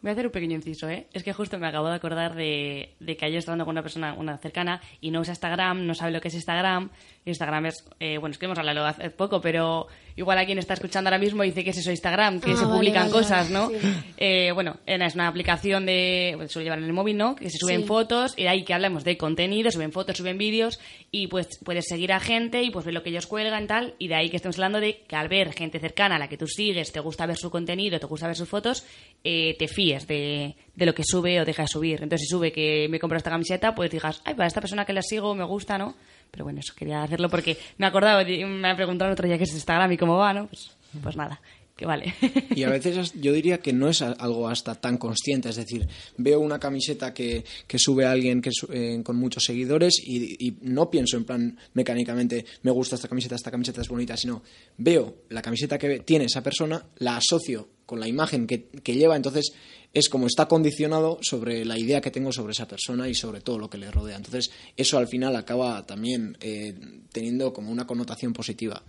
[0.03, 1.09] Voy a hacer un pequeño inciso, ¿eh?
[1.13, 3.83] Es que justo me acabo de acordar de, de que ayer estaba hablando con una
[3.83, 6.91] persona, una cercana, y no usa Instagram, no sabe lo que es Instagram.
[7.27, 10.75] Instagram es, eh, bueno, es que hemos hablado hace poco, pero igual a quien está
[10.75, 13.51] escuchando ahora mismo dice que es eso Instagram, que Ah, se vale, publican vale, cosas,
[13.51, 13.69] ¿no?
[13.71, 13.77] sí.
[14.17, 17.35] Eh, bueno, es una aplicación de, bueno, suele llevar en el móvil, ¿no?
[17.37, 17.87] Que se suben Sí.
[17.87, 20.79] fotos, y de ahí que hablamos de contenido, suben fotos, suben vídeos,
[21.11, 24.09] y pues puedes seguir a gente y pues ver lo que ellos cuelgan, tal, y
[24.09, 26.47] de ahí que estamos hablando de que al ver gente cercana a la que tú
[26.47, 28.85] sigues, te gusta ver su contenido, te gusta ver sus fotos,
[29.25, 32.03] eh, te fíes de, de lo que sube o deja de subir.
[32.03, 34.93] Entonces, si sube que me compro esta camiseta, pues digas, ay, para esta persona que
[34.93, 35.95] la sigo me gusta, ¿no?
[36.31, 39.45] Pero bueno, eso quería hacerlo porque me acordaba, me ha preguntado el otro día qué
[39.45, 40.47] es Instagram y cómo va, ¿no?
[40.47, 40.71] Pues,
[41.03, 41.41] pues nada,
[41.77, 42.15] que vale.
[42.55, 45.89] Y a veces yo diría que no es algo hasta tan consciente, es decir,
[46.19, 50.91] veo una camiseta que, que sube alguien que eh, con muchos seguidores y, y no
[50.91, 54.43] pienso en plan mecánicamente, me gusta esta camiseta, esta camiseta es bonita, sino
[54.77, 59.17] veo la camiseta que tiene esa persona, la asocio con la imagen que, que lleva,
[59.17, 59.53] entonces
[59.93, 63.59] es como está condicionado sobre la idea que tengo sobre esa persona y sobre todo
[63.59, 64.17] lo que le rodea.
[64.17, 66.73] Entonces eso al final acaba también eh,
[67.11, 68.83] teniendo como una connotación positiva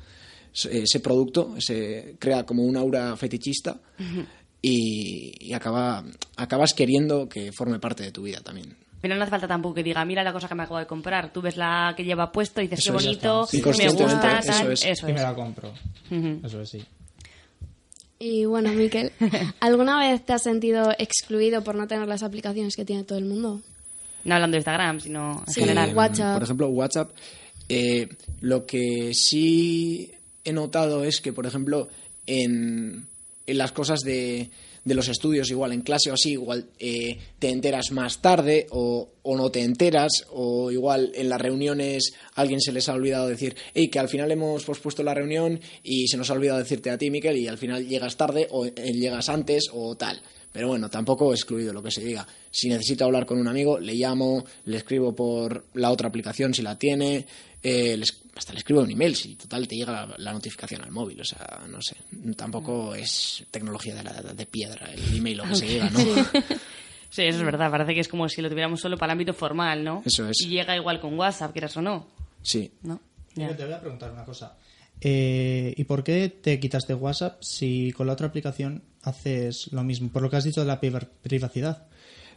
[0.53, 3.79] ese producto se crea como un aura fetichista
[4.61, 6.03] y, y acaba,
[6.35, 8.75] acabas queriendo que forme parte de tu vida también.
[9.01, 11.33] Pero no hace falta tampoco que diga, mira la cosa que me acabo de comprar.
[11.33, 13.57] Tú ves la que lleva puesto y dices, Eso qué bonito, está.
[13.71, 14.85] me gusta, eso es.
[14.85, 15.17] Eso y es.
[15.17, 15.73] me la compro.
[16.11, 16.41] Ujú.
[16.45, 16.85] Eso es, sí.
[18.23, 19.11] Y bueno, Miquel,
[19.59, 23.25] ¿alguna vez te has sentido excluido por no tener las aplicaciones que tiene todo el
[23.25, 23.61] mundo?
[24.23, 25.95] No hablando de Instagram, sino en Sí, general.
[25.95, 26.33] WhatsApp.
[26.35, 27.09] Por ejemplo, WhatsApp,
[27.67, 28.07] eh,
[28.41, 30.11] lo que sí
[30.43, 31.87] he notado es que, por ejemplo,
[32.27, 33.07] en,
[33.47, 34.51] en las cosas de,
[34.83, 39.09] de los estudios, igual en clase o así, igual eh, te enteras más tarde o,
[39.21, 43.55] o no te enteras, o igual en las reuniones alguien se les ha olvidado decir,
[43.73, 46.97] hey, que al final hemos pospuesto la reunión y se nos ha olvidado decirte a
[46.97, 50.21] ti, Miquel, y al final llegas tarde o eh, llegas antes o tal.
[50.51, 52.27] Pero bueno, tampoco excluido lo que se diga.
[52.49, 56.61] Si necesito hablar con un amigo, le llamo, le escribo por la otra aplicación si
[56.61, 57.25] la tiene,
[57.63, 58.01] eh,
[58.35, 61.21] hasta le escribo un email si total te llega la, la notificación al móvil.
[61.21, 61.95] O sea, no sé.
[62.35, 65.99] Tampoco es tecnología de, la de piedra el email lo que se diga, ¿no?
[67.09, 67.69] Sí, eso es verdad.
[67.69, 70.01] Parece que es como si lo tuviéramos solo para el ámbito formal, ¿no?
[70.05, 70.39] Eso es.
[70.43, 72.07] Y llega igual con WhatsApp, quieras o no.
[72.41, 72.71] Sí.
[72.83, 73.01] ¿No?
[73.35, 73.55] Yo Ya.
[73.57, 74.55] te voy a preguntar una cosa.
[75.01, 80.09] Eh, ¿Y por qué te quitaste WhatsApp si con la otra aplicación haces lo mismo?
[80.09, 81.85] Por lo que has dicho de la priva- privacidad.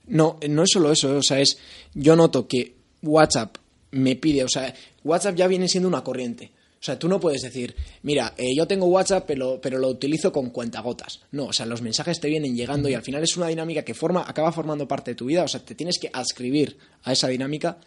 [0.06, 1.56] No, no es solo eso, o sea, es
[1.94, 3.56] yo noto que WhatsApp
[3.92, 6.50] me pide, o sea, WhatsApp ya viene siendo una corriente.
[6.80, 10.30] O sea, tú no puedes decir, mira, eh, yo tengo WhatsApp, pero, pero lo utilizo
[10.32, 11.20] con cuentagotas.
[11.32, 13.94] No, o sea, los mensajes te vienen llegando y al final es una dinámica que
[13.94, 15.44] forma, acaba formando parte de tu vida.
[15.44, 17.78] O sea, te tienes que adscribir a esa dinámica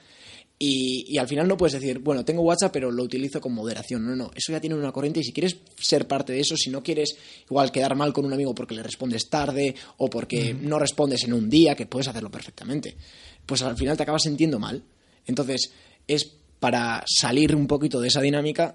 [0.59, 4.05] y, y al final no puedes decir, bueno, tengo WhatsApp, pero lo utilizo con moderación.
[4.05, 6.71] No, no, eso ya tiene una corriente y si quieres ser parte de eso, si
[6.71, 7.15] no quieres
[7.49, 11.33] igual quedar mal con un amigo porque le respondes tarde o porque no respondes en
[11.33, 12.97] un día, que puedes hacerlo perfectamente,
[13.45, 14.83] pues al final te acabas sintiendo mal.
[15.25, 15.71] Entonces,
[16.07, 16.25] es
[16.59, 18.73] para salir un poquito de esa dinámica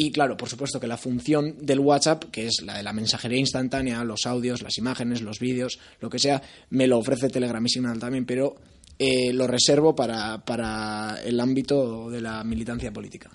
[0.00, 3.38] y claro, por supuesto que la función del WhatsApp, que es la de la mensajería
[3.38, 6.40] instantánea, los audios, las imágenes, los vídeos, lo que sea,
[6.70, 8.54] me lo ofrece Telegram y Signal también, pero
[8.98, 13.30] eh, lo reservo para, para el ámbito de la militancia política.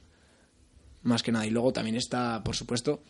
[1.03, 1.45] Más que nada.
[1.45, 3.01] Y luego también está, por supuesto,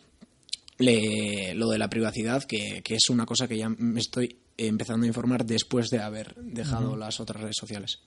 [0.78, 5.04] le- lo de la privacidad, que, que es una cosa que ya me estoy empezando
[5.04, 8.00] a informar después de haber dejado las otras redes sociales.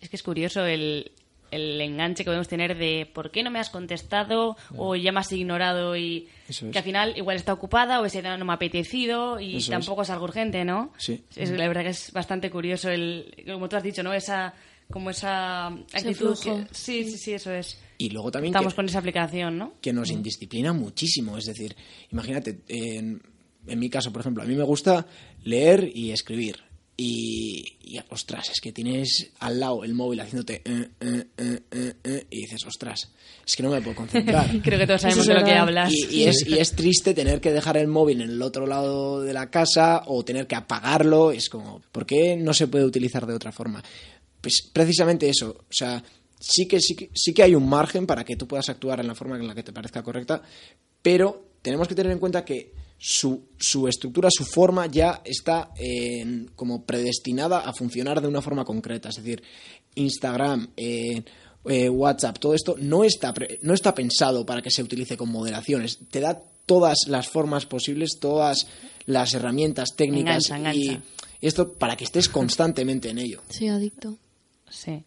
[0.00, 1.12] Es que es curioso el,
[1.50, 5.20] el enganche que podemos tener de por qué no me has contestado o ya me
[5.20, 6.60] has ignorado y es.
[6.70, 9.70] que al final igual está ocupada o ese día no me ha apetecido y Eso
[9.72, 10.10] tampoco es.
[10.10, 10.92] algo urgente, ¿no?
[10.98, 11.22] Sí.
[11.36, 14.12] Es, la verdad que es bastante curioso el, como tú has dicho, ¿no?
[14.12, 14.54] Esa
[14.90, 16.36] como esa actitud.
[16.42, 17.78] que- sí, sí, sí, eso es.
[17.98, 19.74] Y luego también Estamos que- con esa aplicación, ¿no?
[19.80, 21.38] que nos indisciplina muchísimo.
[21.38, 21.76] Es decir,
[22.10, 23.22] imagínate, en,
[23.66, 25.06] en mi caso, por ejemplo, a mí me gusta
[25.44, 26.56] leer y escribir.
[27.02, 31.62] Y, y, ostras, es que tienes al lado el móvil haciéndote eh, eh,
[32.04, 33.10] eh, y dices, ostras,
[33.46, 34.50] es que no me puedo concentrar.
[34.62, 35.90] Creo que todos sabemos de lo que hablas.
[35.90, 39.22] Y, y es, y es triste tener que dejar el móvil en el otro lado
[39.22, 41.32] de la casa o tener que apagarlo.
[41.32, 43.82] Es como, ¿por qué no se puede utilizar de otra forma?
[44.38, 45.56] Pues precisamente eso.
[45.70, 46.04] O sea,
[46.38, 49.06] sí que, sí que, sí que hay un margen para que tú puedas actuar en
[49.06, 50.42] la forma en la que te parezca correcta,
[51.00, 56.46] pero tenemos que tener en cuenta que su, su estructura, su forma ya está eh,
[56.54, 59.08] como predestinada a funcionar de una forma concreta.
[59.08, 59.42] Es decir,
[59.94, 61.22] Instagram, eh,
[61.64, 65.30] eh, WhatsApp, todo esto no está, pre- no está pensado para que se utilice con
[65.30, 65.98] moderaciones.
[66.10, 68.66] Te da todas las formas posibles, todas
[69.06, 71.02] las herramientas técnicas Engancha, y engancha.
[71.40, 73.40] esto para que estés constantemente en ello.
[73.48, 74.18] Sí, adicto.
[74.68, 75.02] Sí.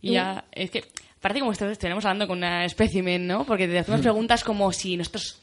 [0.00, 0.84] Y ya, es que
[1.20, 3.44] parece como si estuviéramos hablando con una espécimen, ¿no?
[3.44, 5.38] Porque te hacemos preguntas como si nosotros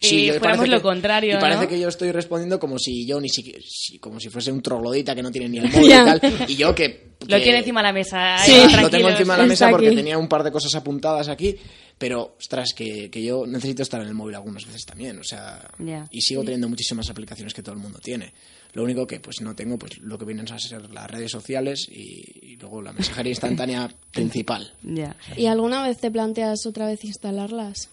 [0.00, 1.68] Sí, fuéramos parece lo que- contrario, Y parece ¿no?
[1.68, 5.14] que yo estoy respondiendo como si yo ni siquiera, si- como si fuese un troglodita
[5.14, 6.20] que no tiene ni el móvil y tal.
[6.48, 7.08] Y yo que...
[7.26, 8.38] Lo tiene encima de la mesa.
[8.38, 8.52] Sí.
[8.80, 11.56] Lo tengo encima de la mesa porque tenía un par de cosas apuntadas aquí,
[11.98, 15.68] pero ostras, que, que yo necesito estar en el móvil algunas veces también, o sea,
[16.12, 18.32] y sigo teniendo muchísimas aplicaciones que todo el mundo tiene.
[18.74, 21.88] Lo único que pues no tengo pues lo que vienen a ser las redes sociales
[21.90, 24.72] y, y luego la mensajería instantánea principal.
[24.84, 25.16] Ya.
[25.36, 27.90] ¿Y alguna vez te planteas otra vez instalarlas?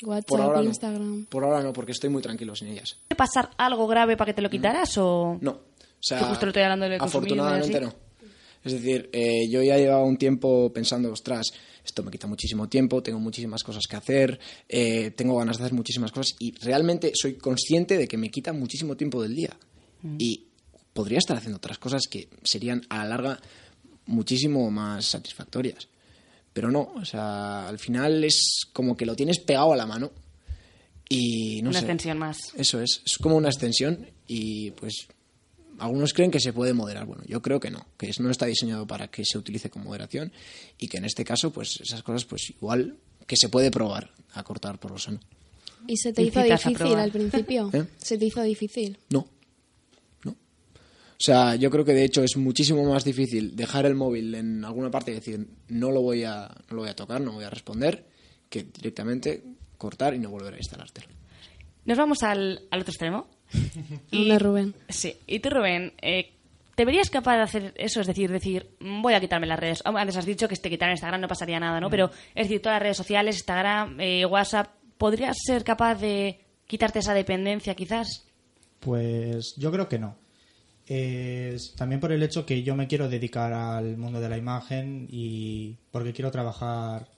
[0.00, 0.64] Por WhatsApp, ahora no.
[0.64, 1.26] Instagram.
[1.26, 2.96] Por ahora no, porque estoy muy tranquilo sin ellas.
[3.08, 5.38] ¿Puede pasar algo grave para que te lo quitaras o...?
[5.40, 5.52] No.
[5.52, 8.06] O sea, Que justo lo estoy hablando de consumismo y afortunadamente no.
[8.62, 11.52] Es decir, eh, yo ya llevaba un tiempo pensando, ostras,
[11.84, 15.74] esto me quita muchísimo tiempo, tengo muchísimas cosas que hacer, eh, tengo ganas de hacer
[15.74, 19.56] muchísimas cosas y realmente soy consciente de que me quita muchísimo tiempo del día.
[20.02, 20.16] Mm.
[20.18, 20.46] Y
[20.92, 23.40] podría estar haciendo otras cosas que serían a la larga
[24.06, 25.88] muchísimo más satisfactorias.
[26.56, 30.10] Pero no, o sea, al final es como que lo tienes pegado a la mano
[31.06, 31.84] y no Una sé.
[31.84, 32.38] extensión más.
[32.56, 35.06] Eso es, es como una extensión y pues
[35.78, 37.04] algunos creen que se puede moderar.
[37.04, 40.32] Bueno, yo creo que no, que no está diseñado para que se utilice con moderación
[40.78, 44.42] y que en este caso pues esas cosas pues igual que se puede probar a
[44.42, 45.20] cortar por lo sano.
[45.86, 47.68] ¿Y se te hizo difícil al principio?
[47.74, 47.84] ¿Eh?
[47.98, 48.96] ¿Se te hizo difícil?
[49.10, 49.28] No.
[51.18, 54.64] O sea, yo creo que de hecho es muchísimo más difícil dejar el móvil en
[54.64, 57.44] alguna parte y decir no lo voy a, no lo voy a tocar, no voy
[57.44, 58.04] a responder,
[58.50, 59.42] que directamente
[59.78, 61.08] cortar y no volver a instalártelo.
[61.86, 63.28] Nos vamos al, al otro extremo.
[64.10, 64.74] ¿Dónde, Rubén?
[64.88, 65.16] Sí.
[65.26, 66.32] Y tú, Rubén, eh,
[66.74, 68.00] ¿te verías capaz de hacer eso?
[68.00, 69.82] Es decir, decir, mm, voy a quitarme las redes.
[69.84, 71.88] Antes has dicho que si te quitaran Instagram no pasaría nada, ¿no?
[71.88, 76.98] Pero, es decir, todas las redes sociales, Instagram, eh, WhatsApp, ¿podrías ser capaz de quitarte
[76.98, 78.26] esa dependencia, quizás?
[78.80, 80.16] Pues yo creo que no.
[80.86, 85.08] Es también por el hecho que yo me quiero dedicar al mundo de la imagen
[85.10, 87.08] y porque quiero trabajar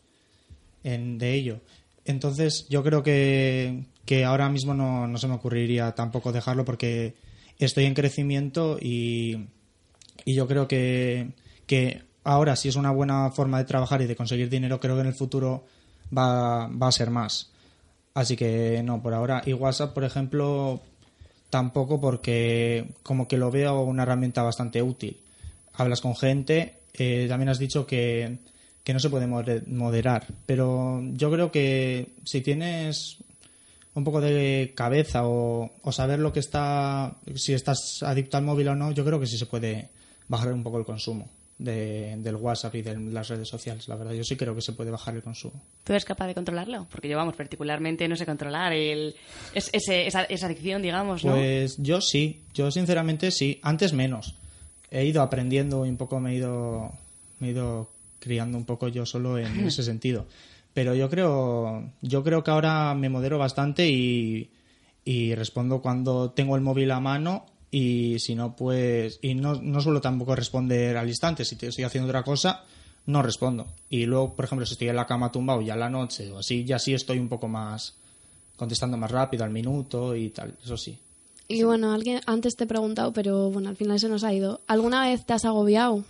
[0.84, 1.60] en, de ello.
[2.04, 7.14] Entonces yo creo que, que ahora mismo no, no se me ocurriría tampoco dejarlo porque
[7.58, 9.48] estoy en crecimiento y,
[10.24, 11.32] y yo creo que,
[11.66, 15.02] que ahora si es una buena forma de trabajar y de conseguir dinero, creo que
[15.02, 15.66] en el futuro
[16.16, 17.50] va, va a ser más.
[18.14, 19.42] Así que no, por ahora.
[19.44, 20.80] Y WhatsApp, por ejemplo,
[21.50, 25.16] tampoco porque como que lo veo una herramienta bastante útil.
[25.74, 28.38] Hablas con gente, eh, también has dicho que,
[28.84, 33.18] que no se puede moder- moderar, pero yo creo que si tienes
[33.94, 38.68] un poco de cabeza o, o saber lo que está, si estás adicto al móvil
[38.68, 39.88] o no, yo creo que sí se puede
[40.28, 41.28] bajar un poco el consumo
[41.58, 43.88] de- del WhatsApp y de las redes sociales.
[43.88, 45.60] La verdad, yo sí creo que se puede bajar el consumo.
[45.84, 46.86] ¿Tú eres capaz de controlarlo?
[46.90, 49.14] Porque yo, vamos, particularmente no sé controlar el,
[49.54, 51.32] es- ese- esa, esa adicción, digamos, ¿no?
[51.32, 54.34] Pues yo sí, yo sinceramente sí, antes menos.
[54.90, 56.92] He ido aprendiendo y un poco me he ido,
[57.40, 57.90] me he ido
[58.20, 60.26] criando un poco yo solo en ese sentido.
[60.74, 64.50] Pero yo creo, yo creo que ahora me modero bastante y,
[65.04, 69.80] y respondo cuando tengo el móvil a mano y si no, pues, y no, no
[69.80, 71.44] suelo tampoco responder al instante.
[71.44, 72.64] Si estoy haciendo otra cosa,
[73.06, 73.66] no respondo.
[73.90, 76.38] Y luego, por ejemplo, si estoy en la cama tumbado ya a la noche o
[76.38, 77.94] así, ya sí estoy un poco más
[78.56, 80.98] contestando más rápido al minuto y tal, eso sí.
[81.46, 84.60] Y bueno, alguien antes te he preguntado, pero bueno, al final se nos ha ido.
[84.66, 86.04] ¿Alguna vez te has agobiado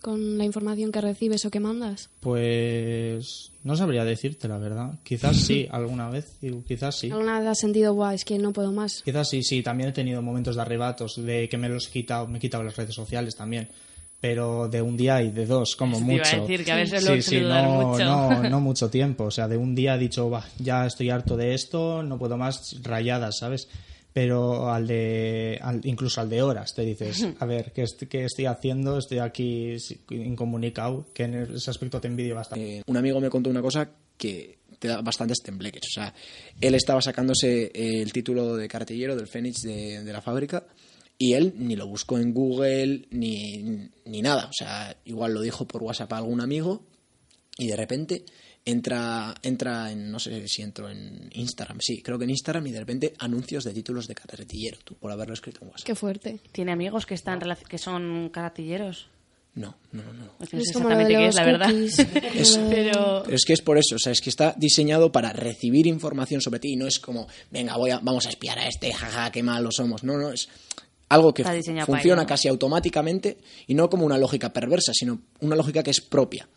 [0.00, 2.08] con la información que recibes o que mandas?
[2.20, 4.92] Pues no sabría decirte la verdad.
[5.02, 7.10] Quizás sí, alguna vez, quizás sí.
[7.10, 9.02] ¿Alguna vez has sentido, guau, es que no puedo más?
[9.02, 12.26] Quizás sí, sí, también he tenido momentos de arrebatos, de que me los he quitado,
[12.26, 13.68] me he quitado las redes sociales también.
[14.20, 16.36] Pero de un día y de dos, como Eso te iba mucho.
[16.36, 18.04] a decir, que a veces lo sí, sí, suele durar no, mucho.
[18.04, 19.24] no, no mucho tiempo.
[19.24, 22.36] O sea, de un día he dicho, "Bah, ya estoy harto de esto, no puedo
[22.36, 23.68] más rayadas, ¿sabes?
[24.20, 28.24] Pero al de, al- incluso al de horas, te dices, a ver, ¿qué, est- qué
[28.24, 28.98] estoy haciendo?
[28.98, 29.76] Estoy aquí
[30.10, 32.78] incomunicado, que en ese aspecto te envidio bastante.
[32.78, 35.82] Eh, un amigo me contó una cosa que te da bastantes tembleques.
[35.86, 36.12] O sea,
[36.60, 40.66] él estaba sacándose el título de cartillero del Fénix de, de la fábrica
[41.16, 44.46] y él ni lo buscó en Google ni, ni nada.
[44.46, 46.82] O sea, igual lo dijo por WhatsApp a algún amigo
[47.56, 48.24] y de repente
[48.70, 52.72] entra, entra en, no sé si entro en Instagram, sí, creo que en Instagram y
[52.72, 55.86] de repente anuncios de títulos de cartillero, tú, por haberlo escrito en WhatsApp.
[55.86, 56.40] Qué fuerte.
[56.52, 59.08] ¿Tiene amigos que están relac- que son cartilleros?
[59.54, 60.24] No, no, no.
[60.38, 61.70] No sé Es como lo de exactamente qué es, la verdad.
[62.34, 65.32] Es- Pero Pero es que es por eso, o sea, es que está diseñado para
[65.32, 68.68] recibir información sobre ti y no es como, venga, voy a, vamos a espiar a
[68.68, 70.04] este, jaja, qué malos somos.
[70.04, 70.48] No, no, es
[71.08, 71.42] algo que
[71.86, 72.28] funciona ello.
[72.28, 76.48] casi automáticamente y no como una lógica perversa, sino una lógica que es propia.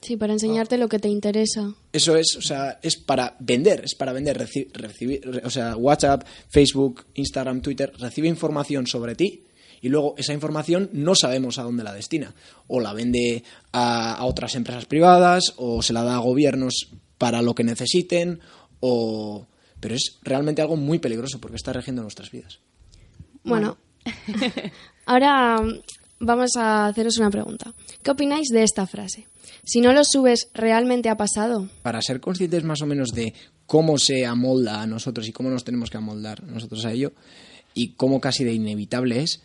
[0.00, 1.74] Sí, para enseñarte lo que te interesa.
[1.92, 5.76] Eso es, o sea, es para vender, es para vender, reci- recibir, re- o sea,
[5.76, 9.44] WhatsApp, Facebook, Instagram, Twitter, recibe información sobre ti
[9.80, 12.34] y luego esa información no sabemos a dónde la destina.
[12.68, 17.42] O la vende a, a otras empresas privadas, o se la da a gobiernos para
[17.42, 18.40] lo que necesiten,
[18.80, 19.46] o...
[19.80, 22.58] Pero es realmente algo muy peligroso porque está regiendo nuestras vidas.
[23.44, 23.78] Bueno,
[25.06, 25.60] ahora
[26.20, 27.74] vamos a haceros una pregunta.
[28.02, 29.26] ¿Qué opináis de esta frase?
[29.64, 31.68] Si no lo subes, ¿realmente ha pasado?
[31.82, 33.34] Para ser conscientes más o menos de
[33.66, 37.12] cómo se amolda a nosotros y cómo nos tenemos que amoldar nosotros a ello
[37.74, 39.42] y cómo casi de inevitable es,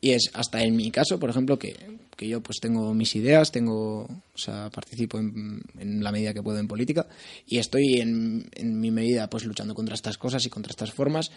[0.00, 1.76] y es hasta en mi caso, por ejemplo, que,
[2.16, 6.42] que yo pues tengo mis ideas, tengo, o sea, participo en, en la medida que
[6.42, 7.08] puedo en política
[7.46, 11.30] y estoy en, en mi medida pues luchando contra estas cosas y contra estas formas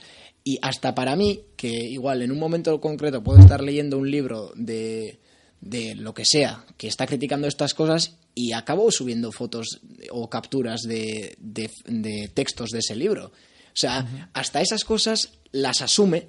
[0.43, 4.51] y hasta para mí, que igual en un momento concreto puedo estar leyendo un libro
[4.55, 5.19] de,
[5.61, 9.79] de lo que sea que está criticando estas cosas y acabo subiendo fotos
[10.11, 13.27] o capturas de, de- de textos de ese libro.
[13.27, 16.27] O sea, hasta esas cosas las asume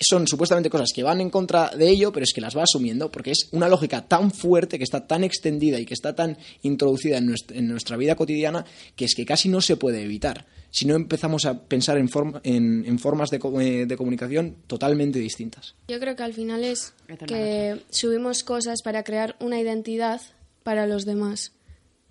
[0.00, 3.10] son supuestamente cosas que van en contra de ello, pero es que las va asumiendo
[3.10, 7.18] porque es una lógica tan fuerte, que está tan extendida y que está tan introducida
[7.18, 10.46] en nuestra, en nuestra vida cotidiana que es que casi no se puede evitar.
[10.70, 15.18] Si no empezamos a pensar en, forma- en, en formas de, eh, de comunicación totalmente
[15.18, 15.74] distintas.
[15.88, 16.92] Yo creo que al final es
[17.26, 20.20] que subimos cosas para crear una identidad
[20.62, 21.52] para los demás.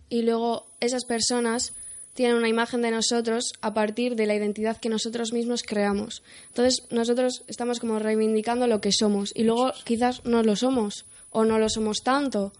[0.10, 1.73] Y luego esas personas
[2.17, 6.23] tienen una imagen de nosotros a partir de la identidad que nosotros mismos creamos.
[6.47, 11.45] Entonces nosotros estamos como reivindicando lo que somos y luego quizás no lo somos o
[11.45, 12.53] no lo somos tanto.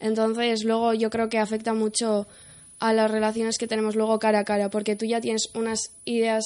[0.00, 2.26] Entonces luego yo creo que afecta mucho
[2.80, 6.44] a las relaciones que tenemos luego cara a cara porque tú ya tienes unas ideas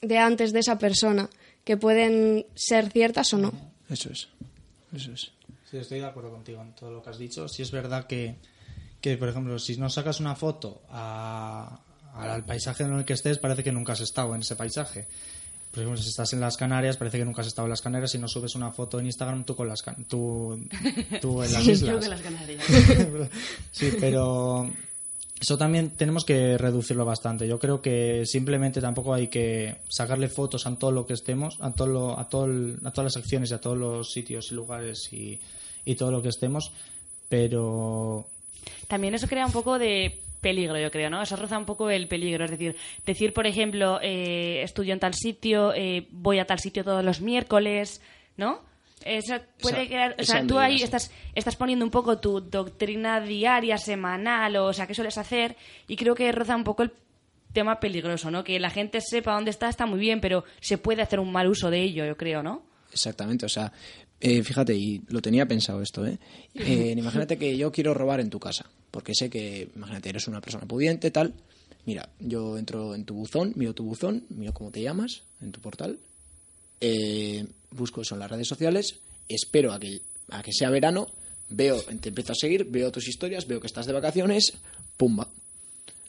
[0.00, 1.28] de antes de esa persona
[1.64, 3.52] que pueden ser ciertas o no.
[3.90, 4.28] Eso es.
[4.96, 5.30] Eso es.
[5.70, 7.46] Sí, estoy de acuerdo contigo en todo lo que has dicho.
[7.48, 8.36] Si es verdad que,
[9.02, 11.80] que, por ejemplo, si no sacas una foto a-
[12.18, 15.06] al paisaje en el que estés, parece que nunca has estado en ese paisaje.
[15.70, 18.10] Por ejemplo, si estás en las Canarias, parece que nunca has estado en las Canarias.
[18.10, 20.58] Si no subes una foto en Instagram, tú, con las, tú,
[21.20, 22.02] tú en las Creo islas.
[22.04, 22.64] que las Canarias.
[23.70, 24.70] sí, pero
[25.40, 27.46] Eso también tenemos que reducirlo bastante.
[27.46, 31.70] Yo creo que simplemente tampoco hay que sacarle fotos a todo lo que estemos, a,
[31.72, 34.54] todo lo- a, todo el- a todas las acciones y a todos los sitios y
[34.54, 35.38] lugares y,
[35.84, 36.72] y todo lo que estemos,
[37.28, 38.26] pero
[38.88, 41.20] También eso crea un poco de peligro, yo creo, ¿no?
[41.22, 42.44] Eso roza un poco el peligro.
[42.44, 46.84] Es decir, decir, por ejemplo, eh, estudio en tal sitio, eh, voy a tal sitio
[46.84, 48.00] todos los miércoles,
[48.36, 48.60] ¿no?
[49.04, 53.20] Eso puede Esa- crear, o sea, tú ahí estás, estás poniendo un poco tu doctrina
[53.20, 56.92] diaria, semanal, o, o sea, qué sueles hacer, y creo que roza un poco el
[57.52, 58.42] tema peligroso, ¿no?
[58.44, 61.46] Que la gente sepa dónde está, está muy bien, pero se puede hacer un mal
[61.48, 62.62] uso de ello, yo creo, ¿no?
[62.92, 63.72] Exactamente, o sea,
[64.20, 66.18] eh, fíjate, y lo tenía pensado esto, ¿eh?
[66.54, 70.40] Eh, Imagínate que yo quiero robar en tu casa, porque sé que, imagínate, eres una
[70.40, 71.34] persona pudiente, tal.
[71.86, 75.60] Mira, yo entro en tu buzón, miro tu buzón, miro cómo te llamas en tu
[75.60, 75.98] portal,
[76.80, 78.96] eh, busco eso en las redes sociales,
[79.28, 81.06] espero a que, a que sea verano,
[81.48, 84.52] veo, te empiezo a seguir, veo tus historias, veo que estás de vacaciones,
[84.96, 85.30] pumba,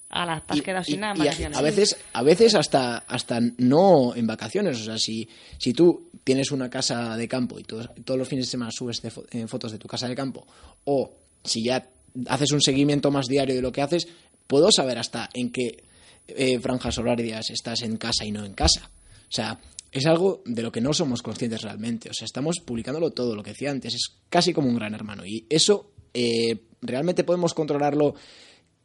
[0.10, 4.26] A las has quedado sin nada, y a, veces, a veces hasta, hasta no en
[4.26, 4.82] vacaciones.
[4.82, 5.30] O sea, si,
[5.60, 9.02] si tú tienes una casa de campo y todos, todos los fines de semana subes
[9.02, 10.48] de fo- eh, fotos de tu casa de campo,
[10.86, 11.88] o si ya
[12.28, 14.08] haces un seguimiento más diario de lo que haces,
[14.48, 15.84] puedo saber hasta en qué
[16.28, 18.90] eh, franjas horarias estás en casa y no en casa.
[19.30, 19.60] O sea,
[19.92, 22.10] es algo de lo que no somos conscientes realmente.
[22.10, 25.24] O sea, estamos publicándolo todo, lo que decía antes, es casi como un gran hermano.
[25.26, 28.16] Y eso eh, realmente podemos controlarlo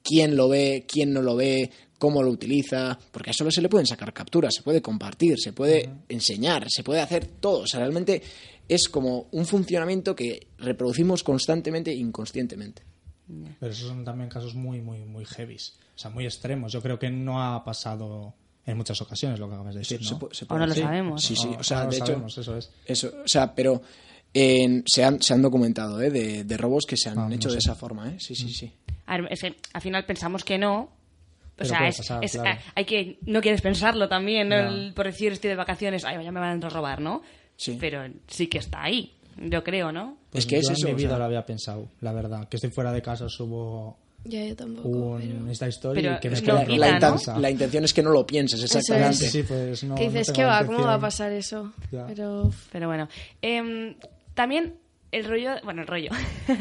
[0.05, 3.69] quién lo ve, quién no lo ve, cómo lo utiliza, porque a eso se le
[3.69, 7.61] pueden sacar capturas, se puede compartir, se puede enseñar, se puede hacer todo.
[7.63, 8.23] O sea, realmente
[8.69, 12.83] es como un funcionamiento que reproducimos constantemente e inconscientemente.
[13.59, 15.75] Pero esos son también casos muy, muy, muy heavies.
[15.97, 16.73] O sea, muy extremos.
[16.73, 18.35] Yo creo que no ha pasado
[18.67, 20.29] en muchas ocasiones lo que acabas de decir, Se ¿no?
[20.31, 21.23] se no lo sabemos.
[21.23, 21.49] Sí, sí.
[21.59, 22.71] O- sea, de hecho, sabemos, eso es.
[22.85, 23.81] Eso, o sea, pero
[24.35, 26.11] eh, se, han, se han documentado ¿eh?
[26.11, 28.11] de, de robos que se han Ah, no hecho de esa forma.
[28.11, 28.17] ¿eh?
[28.19, 28.71] Sí, sí, sí.
[29.07, 30.81] A ver, es que al final pensamos que no.
[30.81, 32.61] O Pero sea, es, pasar, es- claro.
[32.75, 34.57] hay que no quieres pensarlo también, ¿no?
[34.57, 37.23] El- por decir estoy de vacaciones, ay, ya me van a robar, ¿no?
[37.57, 37.77] Sí.
[37.81, 40.17] Pero sí que está ahí, yo creo, ¿no?
[40.33, 40.73] es que es eso.
[40.81, 42.49] en mi o vida sea, lo había pensado, la verdad.
[42.49, 44.89] Que estoy fuera de casa subo Ya yo tampoco.
[44.89, 47.39] un pero- esta historia Pero y que me es queda no la, ¿no?
[47.39, 48.75] la intención es que no lo pienses, es.
[48.75, 49.15] exactamente.
[49.19, 49.95] Sí, sí, pues no.
[49.95, 50.67] que dices, no ¿qué va?
[50.67, 51.73] ¿Cómo va a pasar eso?
[52.09, 53.07] Pero Pero bueno.
[53.41, 53.95] Em,
[54.35, 54.75] también
[55.15, 56.11] el rollo, bueno, el rollo.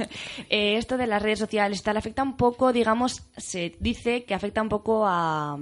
[0.49, 4.61] Eh, esto de las redes sociales tal afecta un poco, digamos, se dice que afecta
[4.61, 5.57] un poco a,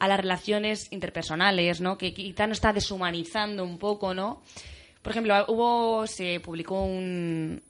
[0.00, 1.98] las relaciones interpersonales, ¿no?
[1.98, 4.42] Que quizá nos está deshumanizando un poco, ¿no?
[5.02, 7.62] Por ejemplo, hubo, se publicó un,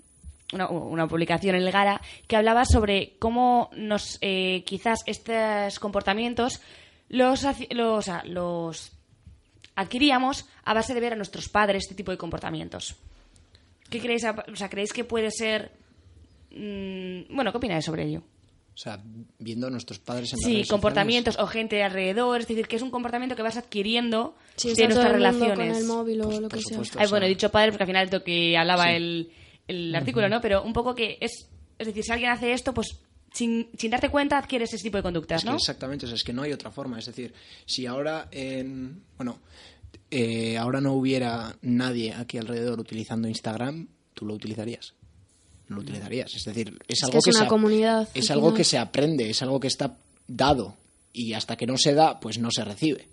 [0.52, 6.60] una, una publicación en el Gara que hablaba sobre cómo nos, eh, quizás estos comportamientos
[7.08, 8.92] los, los, los
[9.74, 12.96] adquiríamos a base de ver a nuestros padres este tipo de comportamientos.
[13.90, 14.24] ¿Qué creéis?
[14.24, 15.72] O sea, ¿creéis que puede ser...
[16.50, 18.22] mm, bueno, ¿qué opináis sobre ello?
[18.74, 19.02] O sea,
[19.40, 22.82] viendo a nuestros padres en Sí, redes comportamientos o gente alrededor, es decir, que es
[22.82, 25.56] un comportamiento que vas adquiriendo de nuestras relaciones.
[25.56, 26.68] con el móvil o Por- lo que sea.
[26.76, 26.98] supuesto.
[27.00, 28.90] Ay, o bueno, he dicho padre porque al final es lo que hablaba Sí.
[28.94, 29.32] el,
[29.66, 30.40] el artículo, ¿no?
[30.40, 31.48] Pero un poco que es...
[31.76, 33.00] Es decir, si alguien hace esto, pues
[33.32, 35.56] sin, sin darte cuenta adquieres ese tipo de conductas, Es que ¿no?
[35.56, 36.98] exactamente, o sea, es que no hay otra forma.
[37.00, 37.34] Es decir,
[37.66, 39.38] si ahora, en, bueno,
[40.10, 44.94] eh, ahora no hubiera nadie aquí alrededor utilizando Instagram, tú lo utilizarías.
[45.68, 46.34] No lo utilizarías.
[46.34, 48.78] Es decir, es, Es algo que es una se, comunidad, Es al algo que se
[48.78, 50.76] aprende, es algo que está dado.
[51.12, 53.08] Y hasta que no se da, pues no se recibe.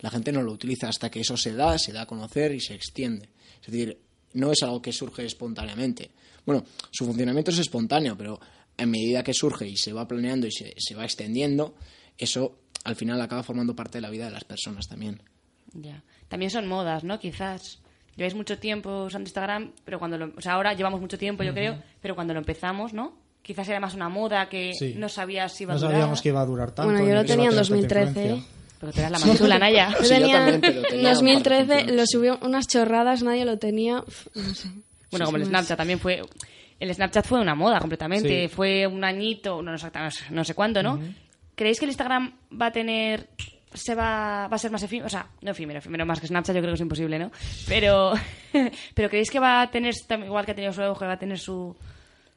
[0.00, 2.60] La gente no lo utiliza hasta que eso se da, se da a conocer y
[2.60, 3.28] se extiende.
[3.60, 4.00] Es decir,
[4.32, 6.10] no es algo que surge espontáneamente.
[6.46, 8.40] Bueno, su funcionamiento es espontáneo, pero
[8.76, 11.74] en medida que surge y se va planeando y se, se va extendiendo,
[12.16, 15.22] eso al final acaba formando parte de la vida de las personas también.
[15.74, 16.02] Ya.
[16.30, 17.18] También son modas, ¿no?
[17.18, 17.80] Quizás.
[18.16, 21.52] Lleváis mucho tiempo usando Instagram, pero cuando lo, o sea, ahora llevamos mucho tiempo, yo
[21.52, 23.12] creo, pero cuando lo empezamos, ¿no?
[23.42, 24.94] Quizás era más una moda que Sí.
[24.96, 25.92] no sabías si iba No a durar.
[25.94, 26.90] sabíamos que iba a durar tanto.
[26.92, 28.34] Bueno, yo lo tenía en tener tanta 2013, influencia.
[28.34, 28.56] ¿eh?
[28.80, 29.88] Pero tú eras la manchula, Naya.
[29.98, 31.96] Yo Sí, yo tenía también, pero tenía en un par de 2013, funciones.
[31.96, 33.98] lo subió unas chorradas, nadie lo tenía.
[34.00, 34.68] Uf, no sé.
[35.10, 36.22] Bueno, como el Snapchat también fue...
[36.78, 38.48] El Snapchat fue una moda completamente.
[38.48, 38.54] Sí.
[38.54, 40.98] Fue un añito, no, exactamente, no sé cuánto, ¿no?
[41.54, 43.28] ¿Creéis que el Instagram va a tener...
[43.72, 45.06] se va, va a ser más efímero?
[45.06, 47.30] O sea, no efímero, efímero más que Snapchat yo creo que es imposible, ¿no?
[47.68, 48.12] Pero,
[48.94, 49.94] pero ¿creéis que va a tener,
[50.24, 51.74] igual que ha tenido su auge, va a tener su,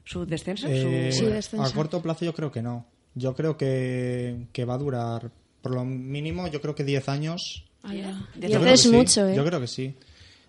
[0.03, 0.67] su descenso?
[0.67, 1.19] Eh, su...
[1.19, 1.65] Sí, descenso.
[1.65, 2.85] a corto plazo yo creo que no.
[3.15, 5.31] Yo creo que, que va a durar
[5.61, 7.65] por lo mínimo, yo creo que 10 años.
[7.83, 8.27] Ala.
[8.35, 9.35] Yo Diez creo que es sí, mucho, ¿eh?
[9.35, 9.95] Yo creo que sí.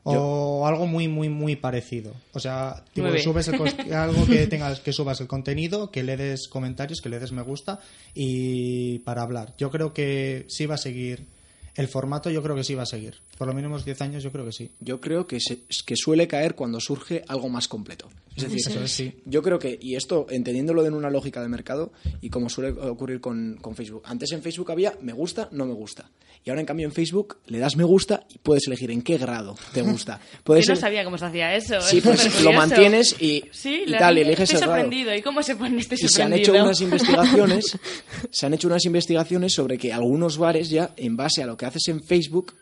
[0.06, 2.12] O algo muy, muy, muy parecido.
[2.34, 3.56] O sea, tipo, subes el
[3.94, 7.40] algo que tengas, que subas el contenido, que le des comentarios, que le des me
[7.42, 7.80] gusta
[8.14, 9.54] y para hablar.
[9.58, 11.26] Yo creo que sí va a seguir.
[11.74, 13.16] El formato yo creo que sí va a seguir.
[13.36, 14.70] Por lo mínimo 10 años yo creo que sí.
[14.80, 18.08] Yo creo que, se- que suele caer cuando surge algo más completo.
[18.36, 19.14] Es decir, Eso es, sí.
[19.26, 23.20] yo creo que, y esto entendiéndolo en una lógica de mercado y como suele ocurrir
[23.20, 26.10] con, con Facebook, antes en Facebook había me gusta, no me gusta.
[26.44, 29.16] Y ahora en cambio en Facebook le das me gusta y puedes elegir en qué
[29.18, 30.20] grado te gusta.
[30.44, 31.80] Puedes Yo no el- sabía cómo se hacía eso.
[31.80, 34.82] Sí, es pues lo mantienes y, Sí, y la- tal, y eliges Estoy el grado.
[34.82, 35.14] sorprendido.
[35.14, 37.78] ¿Y cómo se pone este Y se han hecho unas investigaciones,
[38.30, 41.66] se han hecho unas investigaciones sobre que algunos bares ya, en base a lo que
[41.66, 42.52] haces en Facebook,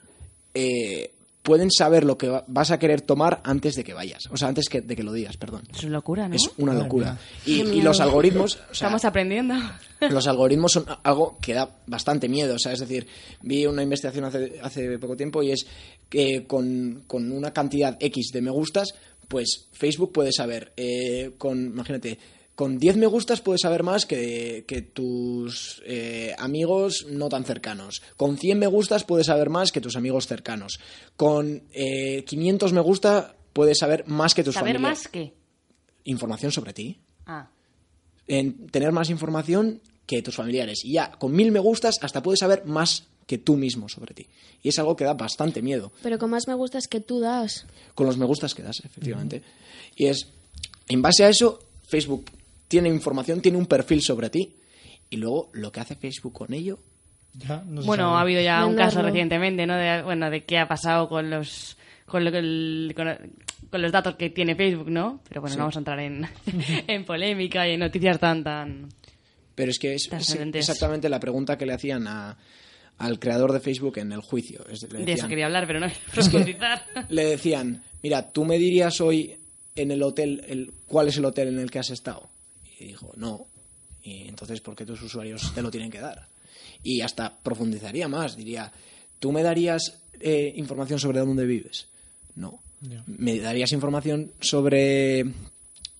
[0.54, 1.10] eh,
[1.42, 4.22] pueden saber lo que va- vas a querer tomar antes de que vayas.
[4.30, 5.62] O sea, antes que, de que lo digas, perdón.
[5.74, 6.36] Es una locura, ¿no?
[6.36, 7.18] Es una locura.
[7.44, 9.54] Y, los algoritmos, o sea, Estamos aprendiendo.
[10.10, 12.54] los algoritmos son algo que da bastante miedo.
[12.54, 13.06] O sea, es decir,
[13.42, 15.66] vi una investigación hace, hace poco tiempo y es
[16.08, 18.94] que con, con una cantidad X de me gustas,
[19.28, 22.18] pues Facebook puede saber, eh, con, imagínate,
[22.62, 28.04] con 10 me gustas puedes saber más que, que tus eh, amigos no tan cercanos.
[28.16, 30.78] Con 100 me gustas puedes saber más que tus amigos cercanos.
[31.16, 34.98] Con eh, 500 me gusta puedes saber más que tus ¿Saber familiares.
[35.00, 35.32] más qué?
[36.04, 37.48] Información sobre ti Ah,
[38.28, 40.84] en tener más información que tus familiares.
[40.84, 44.28] Y ya, con mil me gustas, hasta puedes saber más que tú mismo sobre ti.
[44.62, 45.90] Y es algo que da bastante miedo.
[46.00, 47.66] Pero con más me gustas que tú das.
[47.96, 49.42] Con los me gustas que das, efectivamente.
[49.96, 50.28] Y es,
[50.86, 51.58] en base a eso,
[51.88, 52.30] Facebook
[52.72, 54.56] tiene información, tiene un perfil sobre ti.
[55.10, 56.78] Y luego, lo que hace Facebook con ello,
[57.34, 58.16] Ya, no se Bueno, sabe.
[58.16, 59.76] ha habido ya un caso recientemente, ¿no?
[59.76, 63.08] De, bueno, de qué ha pasado con los con, lo que el- con,
[63.70, 65.20] con los datos que tiene Facebook, ¿no?
[65.28, 66.26] Pero bueno, no vamos a entrar en,
[66.86, 68.88] en polémica y en noticias tan tan
[69.54, 72.36] Pero es que es, exactamente la pregunta que le hacían a-
[72.98, 74.64] al creador de Facebook en el juicio.
[74.68, 76.84] Es- le de eso quería hablar, pero no profundizar.
[77.08, 79.36] le decían, mira, tú me dirías hoy
[79.74, 82.28] en el hotel, el, ¿cuál es el hotel en el que has estado?
[82.82, 83.46] Y dijo, no.
[84.02, 86.26] Y entonces, ¿por qué tus usuarios te lo tienen que dar?
[86.82, 88.72] Y hasta profundizaría más, diría,
[89.18, 91.86] ¿tú me darías eh, información sobre dónde vives?
[92.34, 92.60] No.
[93.06, 95.24] ¿Me darías información sobre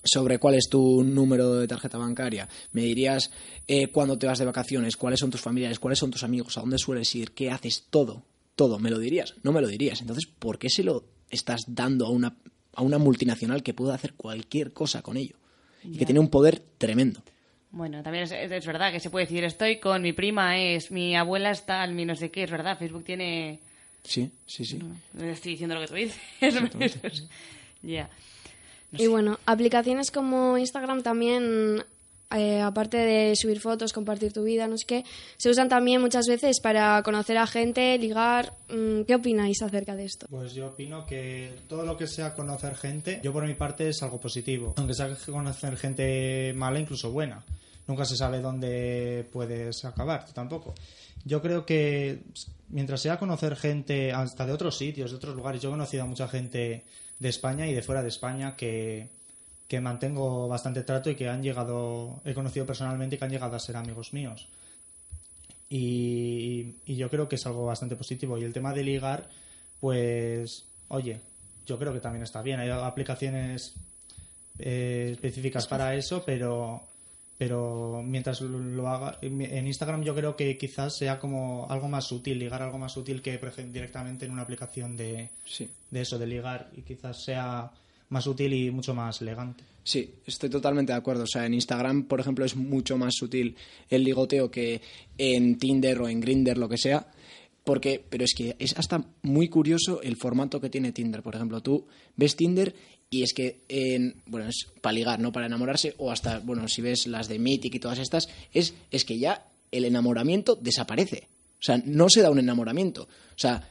[0.04, 3.30] sobre cuál es tu número de tarjeta bancaria, me dirías
[3.68, 6.60] eh, cuándo te vas de vacaciones, cuáles son tus familiares, cuáles son tus amigos, a
[6.60, 8.24] dónde sueles ir, qué haces, todo,
[8.56, 10.00] todo, me lo dirías, no me lo dirías.
[10.00, 12.36] Entonces, ¿por qué se lo estás dando a una,
[12.74, 15.36] a una multinacional que puede hacer cualquier cosa con ello?
[15.84, 17.22] Y que tiene un poder tremendo.
[17.70, 21.16] Bueno, también es, es verdad que se puede decir, estoy con mi prima, es mi
[21.16, 23.60] abuela está al mi no sé qué, es verdad, Facebook tiene...
[24.04, 24.78] Sí, sí, sí.
[25.14, 26.20] No estoy diciendo lo que tú dices.
[27.82, 28.08] Ya.
[28.92, 31.82] Y bueno, aplicaciones como Instagram también,
[32.36, 35.04] eh, aparte de subir fotos, compartir tu vida, no sé qué,
[35.36, 38.54] se usan también muchas veces para conocer a gente, ligar.
[38.68, 40.26] Mm, ¿Qué opináis acerca de esto?
[40.30, 44.02] Pues yo opino que todo lo que sea conocer gente, yo por mi parte es
[44.02, 44.74] algo positivo.
[44.76, 47.44] Aunque sea conocer gente mala, incluso buena.
[47.86, 50.74] Nunca se sabe dónde puedes acabar, tú tampoco.
[51.24, 52.22] Yo creo que
[52.68, 56.06] mientras sea conocer gente hasta de otros sitios, de otros lugares, yo he conocido a
[56.06, 56.84] mucha gente
[57.18, 59.10] de España y de fuera de España que,
[59.72, 63.56] que mantengo bastante trato y que han llegado, he conocido personalmente y que han llegado
[63.56, 64.46] a ser amigos míos.
[65.70, 68.36] Y, y yo creo que es algo bastante positivo.
[68.36, 69.30] Y el tema de ligar,
[69.80, 71.20] pues, oye,
[71.64, 72.60] yo creo que también está bien.
[72.60, 73.72] Hay aplicaciones
[74.58, 76.82] eh, específicas para eso, pero
[77.38, 82.38] pero mientras lo, haga en Instagram yo creo que quizás sea como algo más sutil,
[82.38, 83.40] ligar algo más sutil que
[83.72, 85.68] directamente en una aplicación de, Sí.
[85.90, 87.72] de eso, de ligar, y quizás sea
[88.12, 89.64] más útil y mucho más elegante.
[89.82, 91.24] Sí, estoy totalmente de acuerdo.
[91.24, 93.56] O sea, en Instagram, por ejemplo, es mucho más sutil
[93.88, 94.80] el ligoteo que
[95.18, 97.08] en Tinder o en Grinder, lo que sea.
[97.64, 101.22] Porque, pero es que es hasta muy curioso el formato que tiene Tinder.
[101.22, 101.86] Por ejemplo, tú
[102.16, 102.74] ves Tinder
[103.08, 106.82] y es que, en, bueno, es para ligar, no para enamorarse, o hasta, bueno, si
[106.82, 111.28] ves las de Mythic y todas estas, es, es que ya el enamoramiento desaparece.
[111.54, 113.02] O sea, no se da un enamoramiento.
[113.02, 113.68] O sea,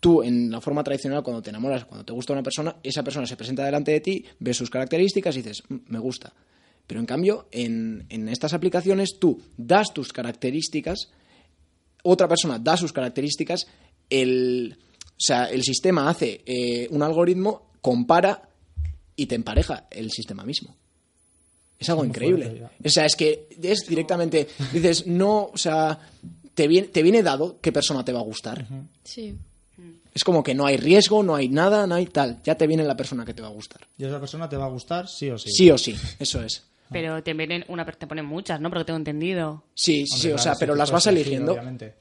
[0.00, 3.26] tú en la forma tradicional cuando te enamoras, cuando te gusta una persona, esa persona
[3.26, 6.32] se presenta delante de ti, ves sus características y dices, "Mm, me gusta.
[6.86, 11.10] Pero en cambio, en, en estas aplicaciones tú das tus características,
[12.02, 13.66] otra persona da sus características,
[14.08, 18.48] el, o sea, el sistema hace eh, un algoritmo, compara
[19.16, 20.76] y te empareja el sistema mismo.
[21.78, 22.46] Es algo increíble.
[22.46, 25.98] fuerte, o sea, es que es directamente, dices, no, o sea,
[26.54, 28.66] te viene, te viene dado qué persona te va a gustar.
[29.04, 29.36] Sí.
[30.18, 32.40] Es como que no hay riesgo, no hay nada, no hay tal.
[32.42, 33.86] Ya te viene la persona que te va a gustar.
[33.96, 35.48] Y esa persona te va a gustar sí o sí.
[35.52, 36.64] Sí, o sí, eso es.
[36.90, 38.68] Pero te vienen una te ponen muchas, ¿no?
[38.68, 39.62] Porque tengo entendido.
[39.76, 41.52] Sí, sí, Hombre, sí, o sea, pero las vas eligiendo.
[41.52, 41.94] obviamente.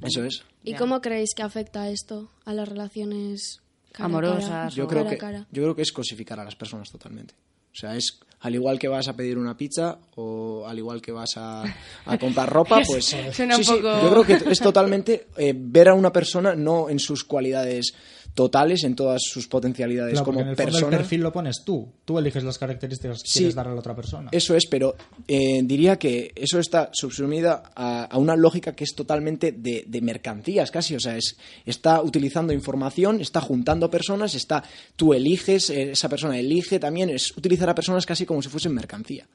[0.00, 0.42] Eso es.
[0.64, 0.78] ¿Y Ya.
[0.78, 3.60] cómo creéis que afecta esto a las relaciones
[3.92, 5.46] cara Amorosas cara, o- Yo creo, cara a que, cara?
[5.52, 7.34] yo creo que es cosificar a las personas totalmente.
[7.72, 11.12] O sea, es al igual que vas a pedir una pizza o al igual que
[11.12, 11.62] vas a,
[12.06, 13.16] a comprar ropa, pues sí,
[13.56, 17.24] sí, poco- yo creo que es totalmente eh, ver a una persona no en sus
[17.24, 17.94] cualidades
[18.34, 20.96] totales en todas sus potencialidades Claro, como en el fondo persona.
[20.96, 21.92] el perfil lo pones tú.
[22.04, 23.38] Tú eliges las características que Sí.
[23.40, 24.30] quieres dar a la otra persona.
[24.32, 24.96] Eso es, pero
[25.28, 30.00] eh, diría que eso está subsumida a, a una lógica que es totalmente de, de
[30.00, 30.94] mercancías casi.
[30.94, 34.62] O sea, es, está utilizando información, está juntando personas, está
[34.96, 38.72] tú eliges, eh, esa persona elige también, es utilizar a personas casi como si fuesen
[38.74, 39.26] mercancía.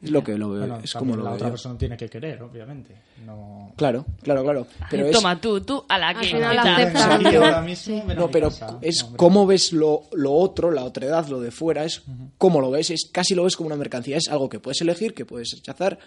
[0.00, 1.52] Es lo que lo veo, Bueno, es como lo la veo otra yo.
[1.52, 2.94] persona tiene que querer, obviamente.
[3.26, 3.72] No...
[3.76, 4.66] Claro, claro, claro.
[4.90, 6.36] Pero es, Toma tú, tú, a la Al que.
[6.36, 8.78] Aquí ahora mismo, No, pero casa.
[8.80, 12.02] es No, cómo ves lo, lo otro, la otredad, lo de fuera, es
[12.38, 15.14] cómo lo ves, es casi lo ves como una mercancía, es algo que puedes elegir,
[15.14, 15.98] que puedes rechazar,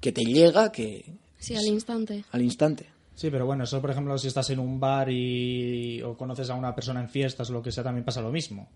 [0.00, 2.24] que te llega, que Sí, al instante.
[2.32, 2.86] al instante.
[3.14, 6.54] Sí, pero bueno, eso por ejemplo si estás en un bar y o conoces a
[6.54, 8.68] una persona en fiestas o lo que sea, también pasa lo mismo.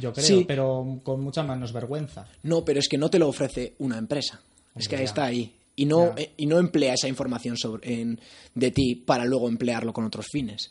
[0.00, 0.44] Yo creo, Sí.
[0.46, 2.26] pero con mucha menos vergüenza.
[2.42, 4.40] No, pero es que no te lo ofrece una empresa.
[4.76, 5.02] es que ya.
[5.02, 5.52] está ahí.
[5.76, 8.20] Y no, eh, y no emplea esa información sobre, en-
[8.54, 10.70] de ti para luego emplearlo con otros fines.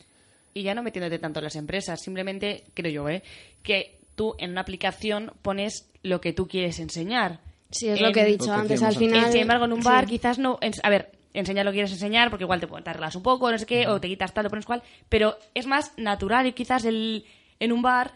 [0.54, 3.22] Y ya no metiéndote tanto en las empresas, simplemente, creo yo, ¿eh?
[3.62, 7.40] que tú en una aplicación pones lo que tú quieres enseñar.
[7.70, 8.82] Sí, es En- lo que he dicho Lo que antes.
[8.82, 9.30] Al final.
[9.30, 10.12] Sin embargo, en un bar sí.
[10.12, 10.58] quizás no...
[10.62, 13.50] en- a ver, enseñar lo que quieres enseñar porque igual te, te arreglas un poco,
[13.52, 16.52] no sé qué, o te quitas tal, o pones cual, pero es más natural y
[16.52, 17.24] quizás el,
[17.60, 18.14] en un bar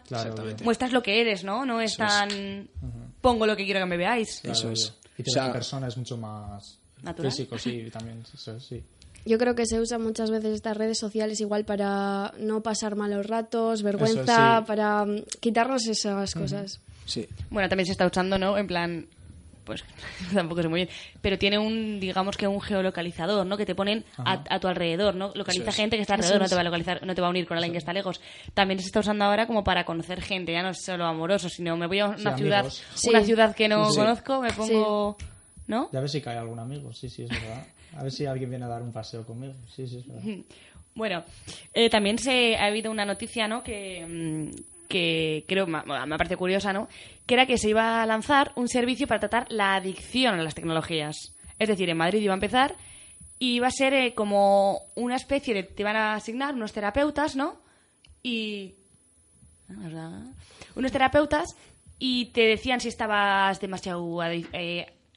[0.63, 1.65] muestras lo que eres, ¿no?
[1.65, 2.67] No es tan...
[3.21, 4.41] Pongo lo que quiero que me veáis.
[4.41, 4.93] Claro, Eso es.
[5.17, 7.31] Y O sea- la persona es mucho más Natural.
[7.31, 8.83] físico, sí, también, eso sí.
[9.27, 13.25] Yo creo que se usan muchas veces estas redes sociales igual para no pasar malos
[13.25, 14.65] ratos, vergüenza, sí.
[14.67, 16.79] para mm, quitarnos esas cosas.
[17.05, 17.27] Sí.
[17.49, 18.55] Bueno, también se está usando, ¿no?
[18.57, 19.07] En plan,
[19.65, 19.83] pues
[20.33, 20.89] tampoco sé muy bien,
[21.21, 23.57] pero tiene un, digamos que un geolocalizador, ¿no?
[23.57, 25.31] Que te ponen a, a tu alrededor, ¿no?
[25.35, 25.75] Localiza es.
[25.75, 27.57] gente que está alrededor, no te va a localizar, no te va a unir con
[27.57, 28.21] alguien que está lejos.
[28.53, 31.75] También se está usando ahora como para conocer gente, ya no es solo amoroso, sino
[31.75, 32.65] me voy a una Sí, ciudad,
[33.09, 33.97] una ciudad que no Sí.
[33.97, 35.17] conozco, me pongo,
[35.67, 35.89] ¿no?
[35.91, 37.63] Ya a ver si cae algún amigo, sí, sí, es verdad.
[37.97, 40.23] A ver si alguien viene a dar un paseo conmigo, sí, sí, es verdad.
[40.97, 41.25] Bueno,
[41.73, 43.61] eh, también se ha habido una noticia, ¿no?
[43.63, 46.87] Que, mm, que creo, me parece curiosa, ¿no?
[47.25, 50.55] Que era que se iba a lanzar un servicio para tratar la adicción a las
[50.55, 51.35] tecnologías.
[51.59, 52.75] Es decir, en Madrid iba a empezar
[53.39, 55.63] y iba a ser eh, como una especie de...
[55.63, 57.61] Te van a asignar unos terapeutas, ¿no?
[58.23, 58.75] Y...
[59.67, 60.33] ¿verdad?
[60.75, 61.55] Unos terapeutas
[61.97, 64.45] y te decían si estabas demasiado eh,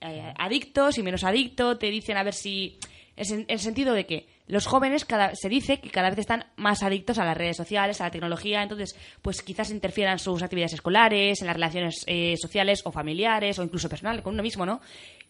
[0.00, 2.78] eh, adicto, si menos adicto, te dicen a ver si...
[3.16, 6.82] En el sentido de que los jóvenes cada, se dice que cada vez están más
[6.82, 10.72] adictos a las redes sociales, a la tecnología, entonces pues quizás interfieran en sus actividades
[10.72, 14.80] escolares, en las relaciones eh, sociales o familiares o incluso personales con uno mismo, ¿no?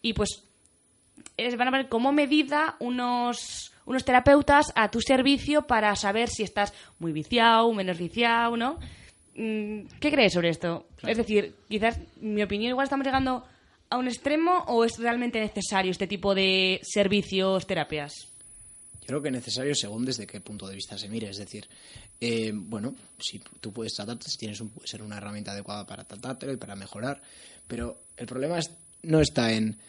[0.01, 0.45] Y pues
[1.37, 6.43] es- van a ver como medida unos, unos terapeutas a tu servicio para saber si
[6.43, 8.79] estás muy viciado, menos viciado, ¿no?
[9.35, 10.87] Mm, ¿Qué crees sobre esto?
[11.05, 13.45] Es decir, quizás, mi opinión, igual estamos llegando
[13.89, 18.13] a un extremo o es realmente necesario este tipo de servicios, terapias.
[19.09, 21.31] Creo que es necesario según desde qué punto de vista se mire.
[21.31, 21.67] Es decir,
[22.21, 26.03] eh, bueno, si tú puedes tratarte, si tienes un, puede ser una herramienta adecuada para
[26.03, 27.19] tratártelo y para mejorar,
[27.67, 28.69] pero el problema es-
[29.01, 29.79] no está en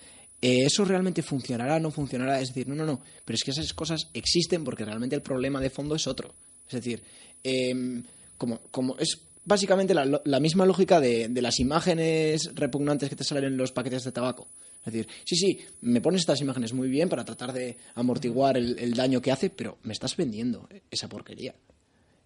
[0.40, 2.40] eh, eso realmente funcionará, no funcionará.
[2.40, 5.60] Es decir, no, no, no, pero es que esas cosas existen porque realmente el problema
[5.60, 6.34] de fondo es otro.
[6.66, 7.02] Es decir,
[7.44, 8.02] em,
[8.38, 13.24] como, como es básicamente la, la misma lógica de, de las imágenes repugnantes que te
[13.24, 14.48] salen en los paquetes de tabaco.
[14.84, 18.78] Es decir, sí, sí, me pones estas imágenes muy bien para tratar de amortiguar el,
[18.78, 21.54] el daño que hace, pero me estás vendiendo esa porquería.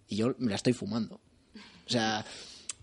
[0.07, 1.19] Y yo me la estoy fumando.
[1.85, 2.25] O sea,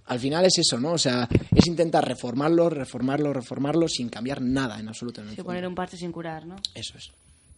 [0.06, 0.92] al final es eso, ¿no?
[0.92, 5.20] O sea, es intentar reformarlo, reformarlo, reformarlo sin cambiar nada en absoluto.
[5.20, 5.48] En el fondo.
[5.48, 6.56] poner un parche sin curar, ¿no?
[6.74, 7.10] Eso es.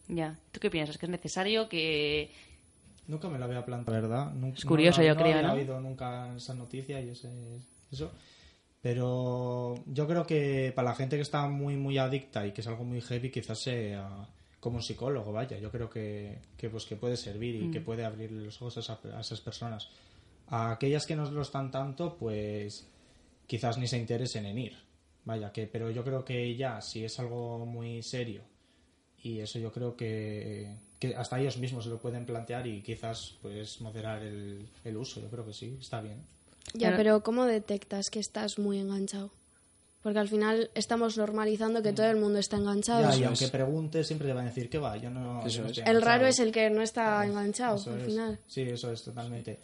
[0.07, 0.37] Ya.
[0.51, 0.97] ¿Tú qué piensas?
[0.97, 2.31] ¿Que es necesario que
[3.07, 4.33] Nunca me lo había planteado, ¿verdad?
[4.33, 5.53] Nunca, Es curioso, no, yo no creo, había ¿no?
[5.53, 7.29] oído nunca esa noticia y ese,
[7.91, 8.11] eso.
[8.85, 12.67] Pero yo creo que para la gente que está muy, muy adicta y que es
[12.67, 14.27] algo muy heavy, quizás sea
[14.59, 15.57] como un psicólogo, vaya.
[15.57, 18.81] Yo creo que, que, pues, que puede servir y que puede abrir los ojos a,
[18.81, 19.89] esa- a esas personas.
[20.49, 22.85] A aquellas que no lo están tanto, pues
[23.47, 24.77] quizás ni se interesen en ir.
[25.23, 28.43] Vaya, que, pero yo creo que ya, si es algo muy serio
[29.23, 33.39] y eso yo creo que, que hasta ellos mismos se lo pueden plantear y quizás
[33.41, 35.19] pues moderar el, el uso.
[35.21, 36.21] Yo creo que sí, está bien.
[36.73, 39.31] Ya, Pero- pero ¿cómo detectas que estás muy enganchado?
[40.01, 43.09] Porque al final estamos normalizando que todo el mundo está enganchado.
[43.11, 43.49] Ya, y aunque es.
[43.51, 45.41] preguntes siempre te van a decir que va, yo no...
[45.41, 45.71] yo Eso no es.
[45.71, 46.05] estoy el enganchado".
[46.05, 48.05] raro es el que no está enganchado Eso al es.
[48.05, 48.39] final.
[48.47, 49.57] Sí, eso es totalmente.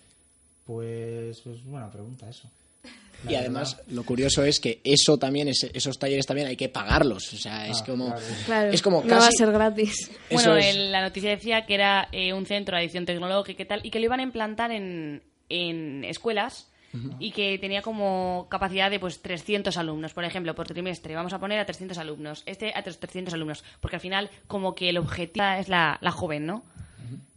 [0.65, 2.49] Pues, pues buena pregunta eso.
[3.25, 3.91] La y además, verdad.
[3.93, 7.31] lo curioso es que eso también, ese- esos talleres también hay que pagarlos.
[7.33, 8.05] O sea, es Ah, como.
[8.07, 8.21] claro.
[8.47, 10.09] Claro, Es como no va a ser gratis.
[10.31, 10.75] Bueno, es.
[10.75, 13.91] el- la noticia decía que era eh, un centro de adicción tecnológica y tal, y
[13.91, 16.67] que lo iban a implantar en, en escuelas
[17.19, 21.15] y que tenía como capacidad de pues 300 alumnos, por ejemplo, por trimestre.
[21.15, 24.89] Vamos a poner a 300 alumnos, este a 300 alumnos, porque al final como que
[24.89, 26.63] el objetivo es la, la joven, ¿no?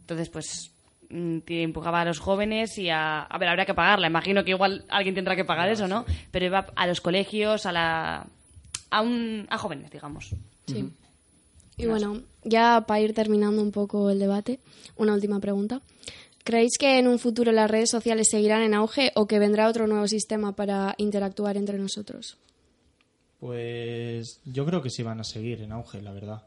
[0.01, 0.71] Entonces, pues
[1.09, 3.21] mm, te empujaba a los jóvenes y a...
[3.23, 4.05] A ver, habrá que pagarla.
[4.05, 6.05] Imagino que igual alguien tendrá que pagar eso, ¿no?
[6.29, 8.27] Pero iba a los colegios, a la...
[8.91, 10.29] A, un, a jóvenes, digamos.
[10.67, 10.91] Sí.
[11.77, 14.59] Y bueno, ya para ir terminando un poco el debate,
[14.95, 15.81] una última pregunta.
[16.45, 19.87] ¿Creéis que en un futuro las redes sociales seguirán en auge o que vendrá otro
[19.87, 22.37] nuevo sistema para interactuar entre nosotros?
[23.39, 26.43] Pues yo creo que sí van a seguir en auge, la verdad.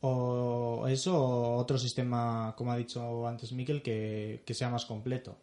[0.00, 5.36] O eso, o otro sistema, como ha dicho antes Miquel, que, sea más completo.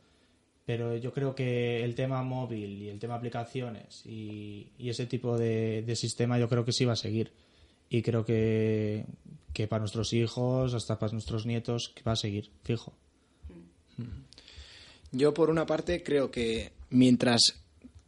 [0.66, 5.84] Pero yo creo que el tema móvil y el tema aplicaciones y, ese tipo de,
[5.84, 7.32] de sistema yo creo que sí va a seguir.
[7.90, 9.06] Y creo que,
[9.54, 12.92] que para nuestros hijos, hasta para nuestros nietos, que va a seguir, fijo.
[15.16, 17.42] Yo, por una parte, creo que mientras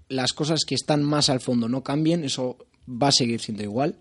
[0.10, 3.96] las cosas que están más al fondo no cambien, eso va a seguir siendo igual.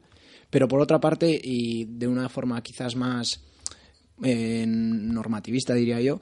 [0.51, 3.41] Pero por otra parte, y de una forma quizás más
[4.25, 6.21] eh, normativista, diría yo,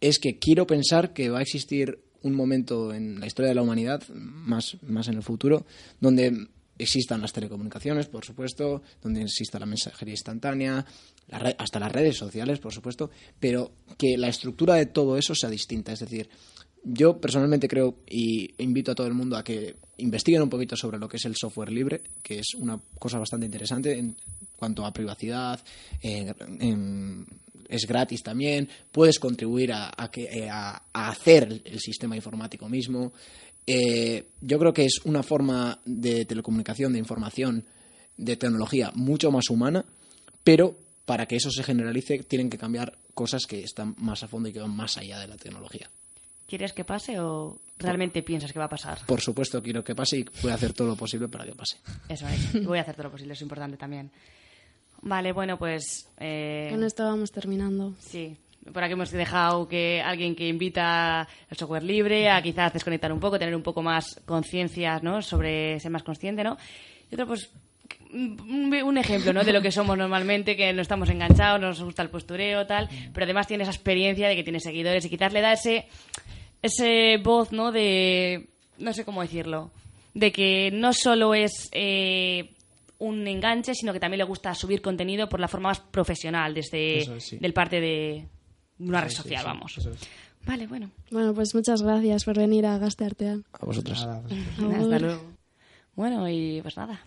[0.00, 3.62] es que quiero pensar que va a existir un momento en la historia de la
[3.62, 5.66] humanidad, más, más en el futuro,
[6.00, 6.48] donde
[6.78, 10.84] existan las telecomunicaciones, por supuesto, donde exista la mensajería instantánea,
[11.28, 15.50] la hasta las redes sociales, por supuesto, pero que la estructura de todo eso sea
[15.50, 15.92] distinta.
[15.92, 16.28] Es decir,
[16.84, 20.98] yo personalmente creo y invito a todo el mundo a que investiguen un poquito sobre
[20.98, 24.16] lo que es el software libre, que es una cosa bastante interesante en
[24.56, 25.60] cuanto a privacidad,
[26.02, 33.12] es gratis también, puedes contribuir a, que, eh, a hacer el sistema informático mismo.
[33.66, 37.64] Eh, yo creo que es una forma de telecomunicación, de información,
[38.16, 39.84] de tecnología mucho más humana,
[40.42, 44.48] pero para que eso se generalice tienen que cambiar cosas que están más a fondo
[44.48, 45.90] y que van más allá de la tecnología.
[46.46, 48.98] ¿Quieres que pase o realmente piensas que va a pasar?
[49.06, 51.78] Por supuesto, quiero que pase y voy a hacer todo lo posible para que pase.
[52.08, 52.64] Eso es.
[52.64, 54.10] Voy a hacer todo lo posible, es importante también.
[55.02, 56.08] Vale, bueno, pues...
[56.18, 57.94] eh, Con esto vamos terminando.
[58.00, 58.36] Sí,
[58.72, 63.20] por aquí hemos dejado que alguien que invita al software libre a quizás desconectar un
[63.20, 65.22] poco, tener un poco más conciencia, ¿no?
[65.22, 66.56] Sobre ser más consciente, ¿no?
[67.10, 67.50] Y otro, pues,
[68.12, 69.44] un ejemplo, ¿no?
[69.44, 72.88] De lo que somos normalmente, que no estamos enganchados, no nos gusta el postureo, tal,
[73.12, 75.86] pero además tiene esa experiencia de que tiene seguidores y quizás le da ese,
[76.62, 77.72] ese voz, ¿no?
[77.72, 78.48] De,
[78.78, 79.72] no sé cómo decirlo,
[80.14, 82.54] de que no solo es eh,
[82.98, 86.98] un enganche, sino que también le gusta subir contenido por la forma más profesional, desde
[86.98, 87.38] es, sí.
[87.38, 88.26] del parte de
[88.78, 89.78] una red Sí, social, sí, vamos.
[89.78, 89.98] eso es.
[90.46, 90.90] Vale, bueno.
[91.10, 93.44] Bueno, pues muchas gracias por venir a Gasteartean.
[93.52, 94.04] A vosotros.
[94.06, 94.40] Nada, pues,
[94.82, 95.22] Hasta luego.
[95.96, 97.00] Bueno, y pues nada.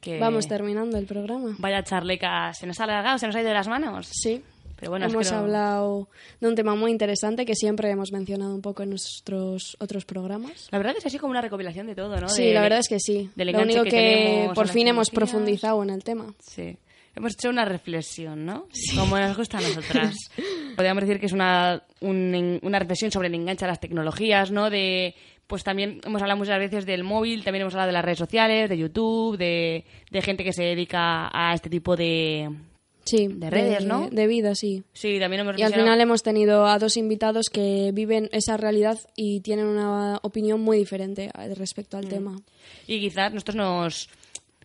[0.00, 1.54] Que Vamos terminando el programa.
[1.58, 4.08] Vaya charleca, se nos ha alargado, se nos ha ido de las manos.
[4.10, 4.42] Sí.
[4.76, 6.08] Pero bueno, hemos espero- hablado
[6.40, 10.66] de un tema muy interesante que siempre hemos mencionado un poco en nuestros otros programas.
[10.72, 12.28] La verdad es así como una recopilación de todo, ¿no?
[12.28, 13.30] Sí, De- la verdad es que sí.
[13.36, 16.34] del Lo único que que, por fin hemos profundizado en el tema.
[16.40, 16.76] Sí.
[17.14, 18.66] Hemos hecho una reflexión, ¿no?
[18.96, 20.14] Como nos gusta a nosotras.
[20.76, 24.70] Podríamos decir que es una, un- una reflexión sobre el enganche a las tecnologías, ¿no?
[24.70, 25.14] De,
[25.46, 28.70] pues también hemos hablado muchas veces del móvil, también hemos hablado de las redes sociales,
[28.70, 32.48] de YouTube, de, de gente que se dedica a este tipo de...
[33.04, 34.08] Sí, De redes, ¿no?
[34.10, 34.84] De vida, sí.
[34.92, 38.96] Sí, también hemos Y al final hemos tenido a dos invitados que viven esa realidad
[39.16, 42.00] y tienen una opinión muy diferente eh, respecto Mm.
[42.00, 42.36] al tema.
[42.86, 44.08] Y quizás nosotros nos...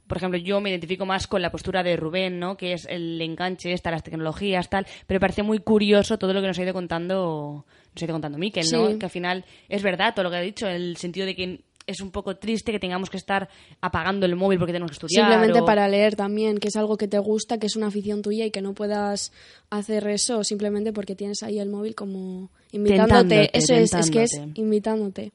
[0.08, 2.56] Por ejemplo, yo me identifico más con la postura de Rubén, ¿no?
[2.58, 4.86] Que es el enganche, esta, las tecnologías, tal.
[5.06, 8.14] Pero me parece muy curioso todo lo que nos ha ido contando, nos ha ido
[8.14, 8.88] contando Miquel, ¿no?
[8.88, 8.98] Sí.
[9.00, 12.02] Que al final es verdad todo lo que ha dicho, el sentido de que es
[12.02, 13.48] un poco triste que tengamos que estar
[13.80, 15.26] apagando el móvil porque tenemos que estudiar.
[15.30, 18.22] Simplemente o- para leer también, que es algo que te gusta, que es una afición
[18.22, 19.32] tuya y que no puedas
[19.70, 23.14] hacer eso simplemente porque tienes ahí el móvil como invitándote.
[23.48, 25.32] Tentándote, eso es, es que es invitándote.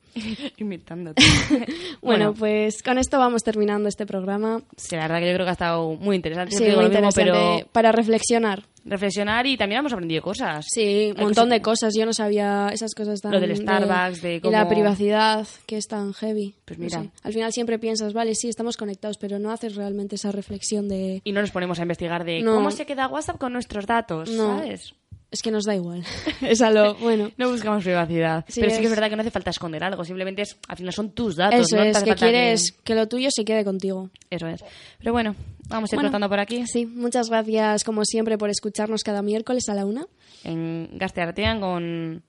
[0.58, 1.22] Imitándote.
[2.02, 4.60] Bueno, pues con esto vamos terminando este programa.
[4.76, 6.50] Sí, la verdad que yo creo que ha estado muy interesante.
[6.50, 8.64] Sí, Siempre digo muy lo mismo, interesante pero para reflexionar.
[8.84, 10.66] reflexionar y también hemos aprendido cosas.
[10.68, 11.94] Sí, un montón cosas- de cosas.
[11.96, 13.30] Yo no sabía esas cosas tan...
[13.32, 16.54] Lo del Starbucks, de Y la cómo- privacidad, que es tan heavy.
[16.64, 17.02] Pues No mira.
[17.02, 17.10] sé.
[17.22, 21.20] Al final siempre piensas, vale, sí, estamos conectados, pero no haces realmente esa reflexión de...
[21.24, 22.54] Y no nos ponemos a investigar de No.
[22.56, 24.58] cómo se queda WhatsApp con nuestros datos, No.
[24.58, 24.94] ¿sabes?
[25.32, 26.04] Es que nos da igual.
[26.42, 26.94] es a lo...
[26.96, 27.30] Bueno.
[27.38, 28.44] No buscamos privacidad.
[28.48, 30.04] Sí, pero sí que es- es verdad que no hace falta esconder algo.
[30.04, 31.60] Simplemente es, al final son tus datos.
[31.60, 31.82] Eso ¿no?
[31.84, 32.94] Es, hace que falta quieres que...
[32.94, 34.10] lo tuyo se quede contigo.
[34.30, 34.62] Eso es.
[34.98, 35.34] Pero bueno,
[35.68, 36.08] vamos a ir Bueno.
[36.10, 36.66] cortando por aquí.
[36.66, 40.04] Sí, muchas gracias como siempre por escucharnos cada miércoles a la una.
[40.44, 42.22] En Gasteartean con,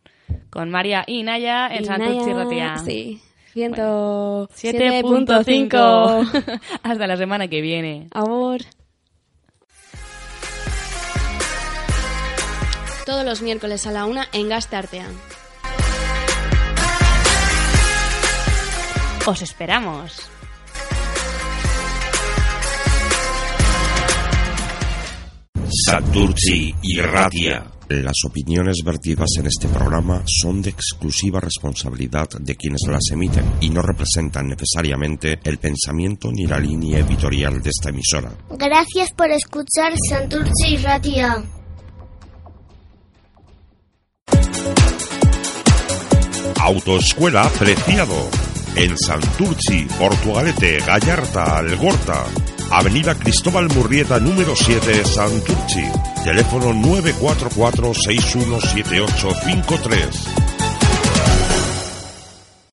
[0.50, 2.78] con María y Naya en Santurce Ratia.
[2.86, 3.20] Sí,
[3.54, 4.48] 107.5.
[4.50, 6.60] 7.5.
[6.84, 8.08] Hasta la semana que viene.
[8.12, 8.62] Amor.
[13.06, 15.12] Todos los miércoles a la una en Gasteartean.
[19.26, 20.30] Os esperamos.
[25.86, 32.82] Santurci y Ratia, Las opiniones vertidas en este programa son de exclusiva responsabilidad de quienes
[32.88, 38.32] las emiten y no representan necesariamente el pensamiento ni la línea editorial de esta emisora.
[38.52, 41.63] Gracias por escuchar Santurce Radio.
[46.64, 48.16] Autoescuela Preciado.
[48.78, 52.24] En Santurci, Portugalete, Gallarta, Algorta.
[52.72, 55.84] Avenida Cristóbal Murrieta número 7, Santurci.
[56.24, 60.53] Teléfono 944 617853.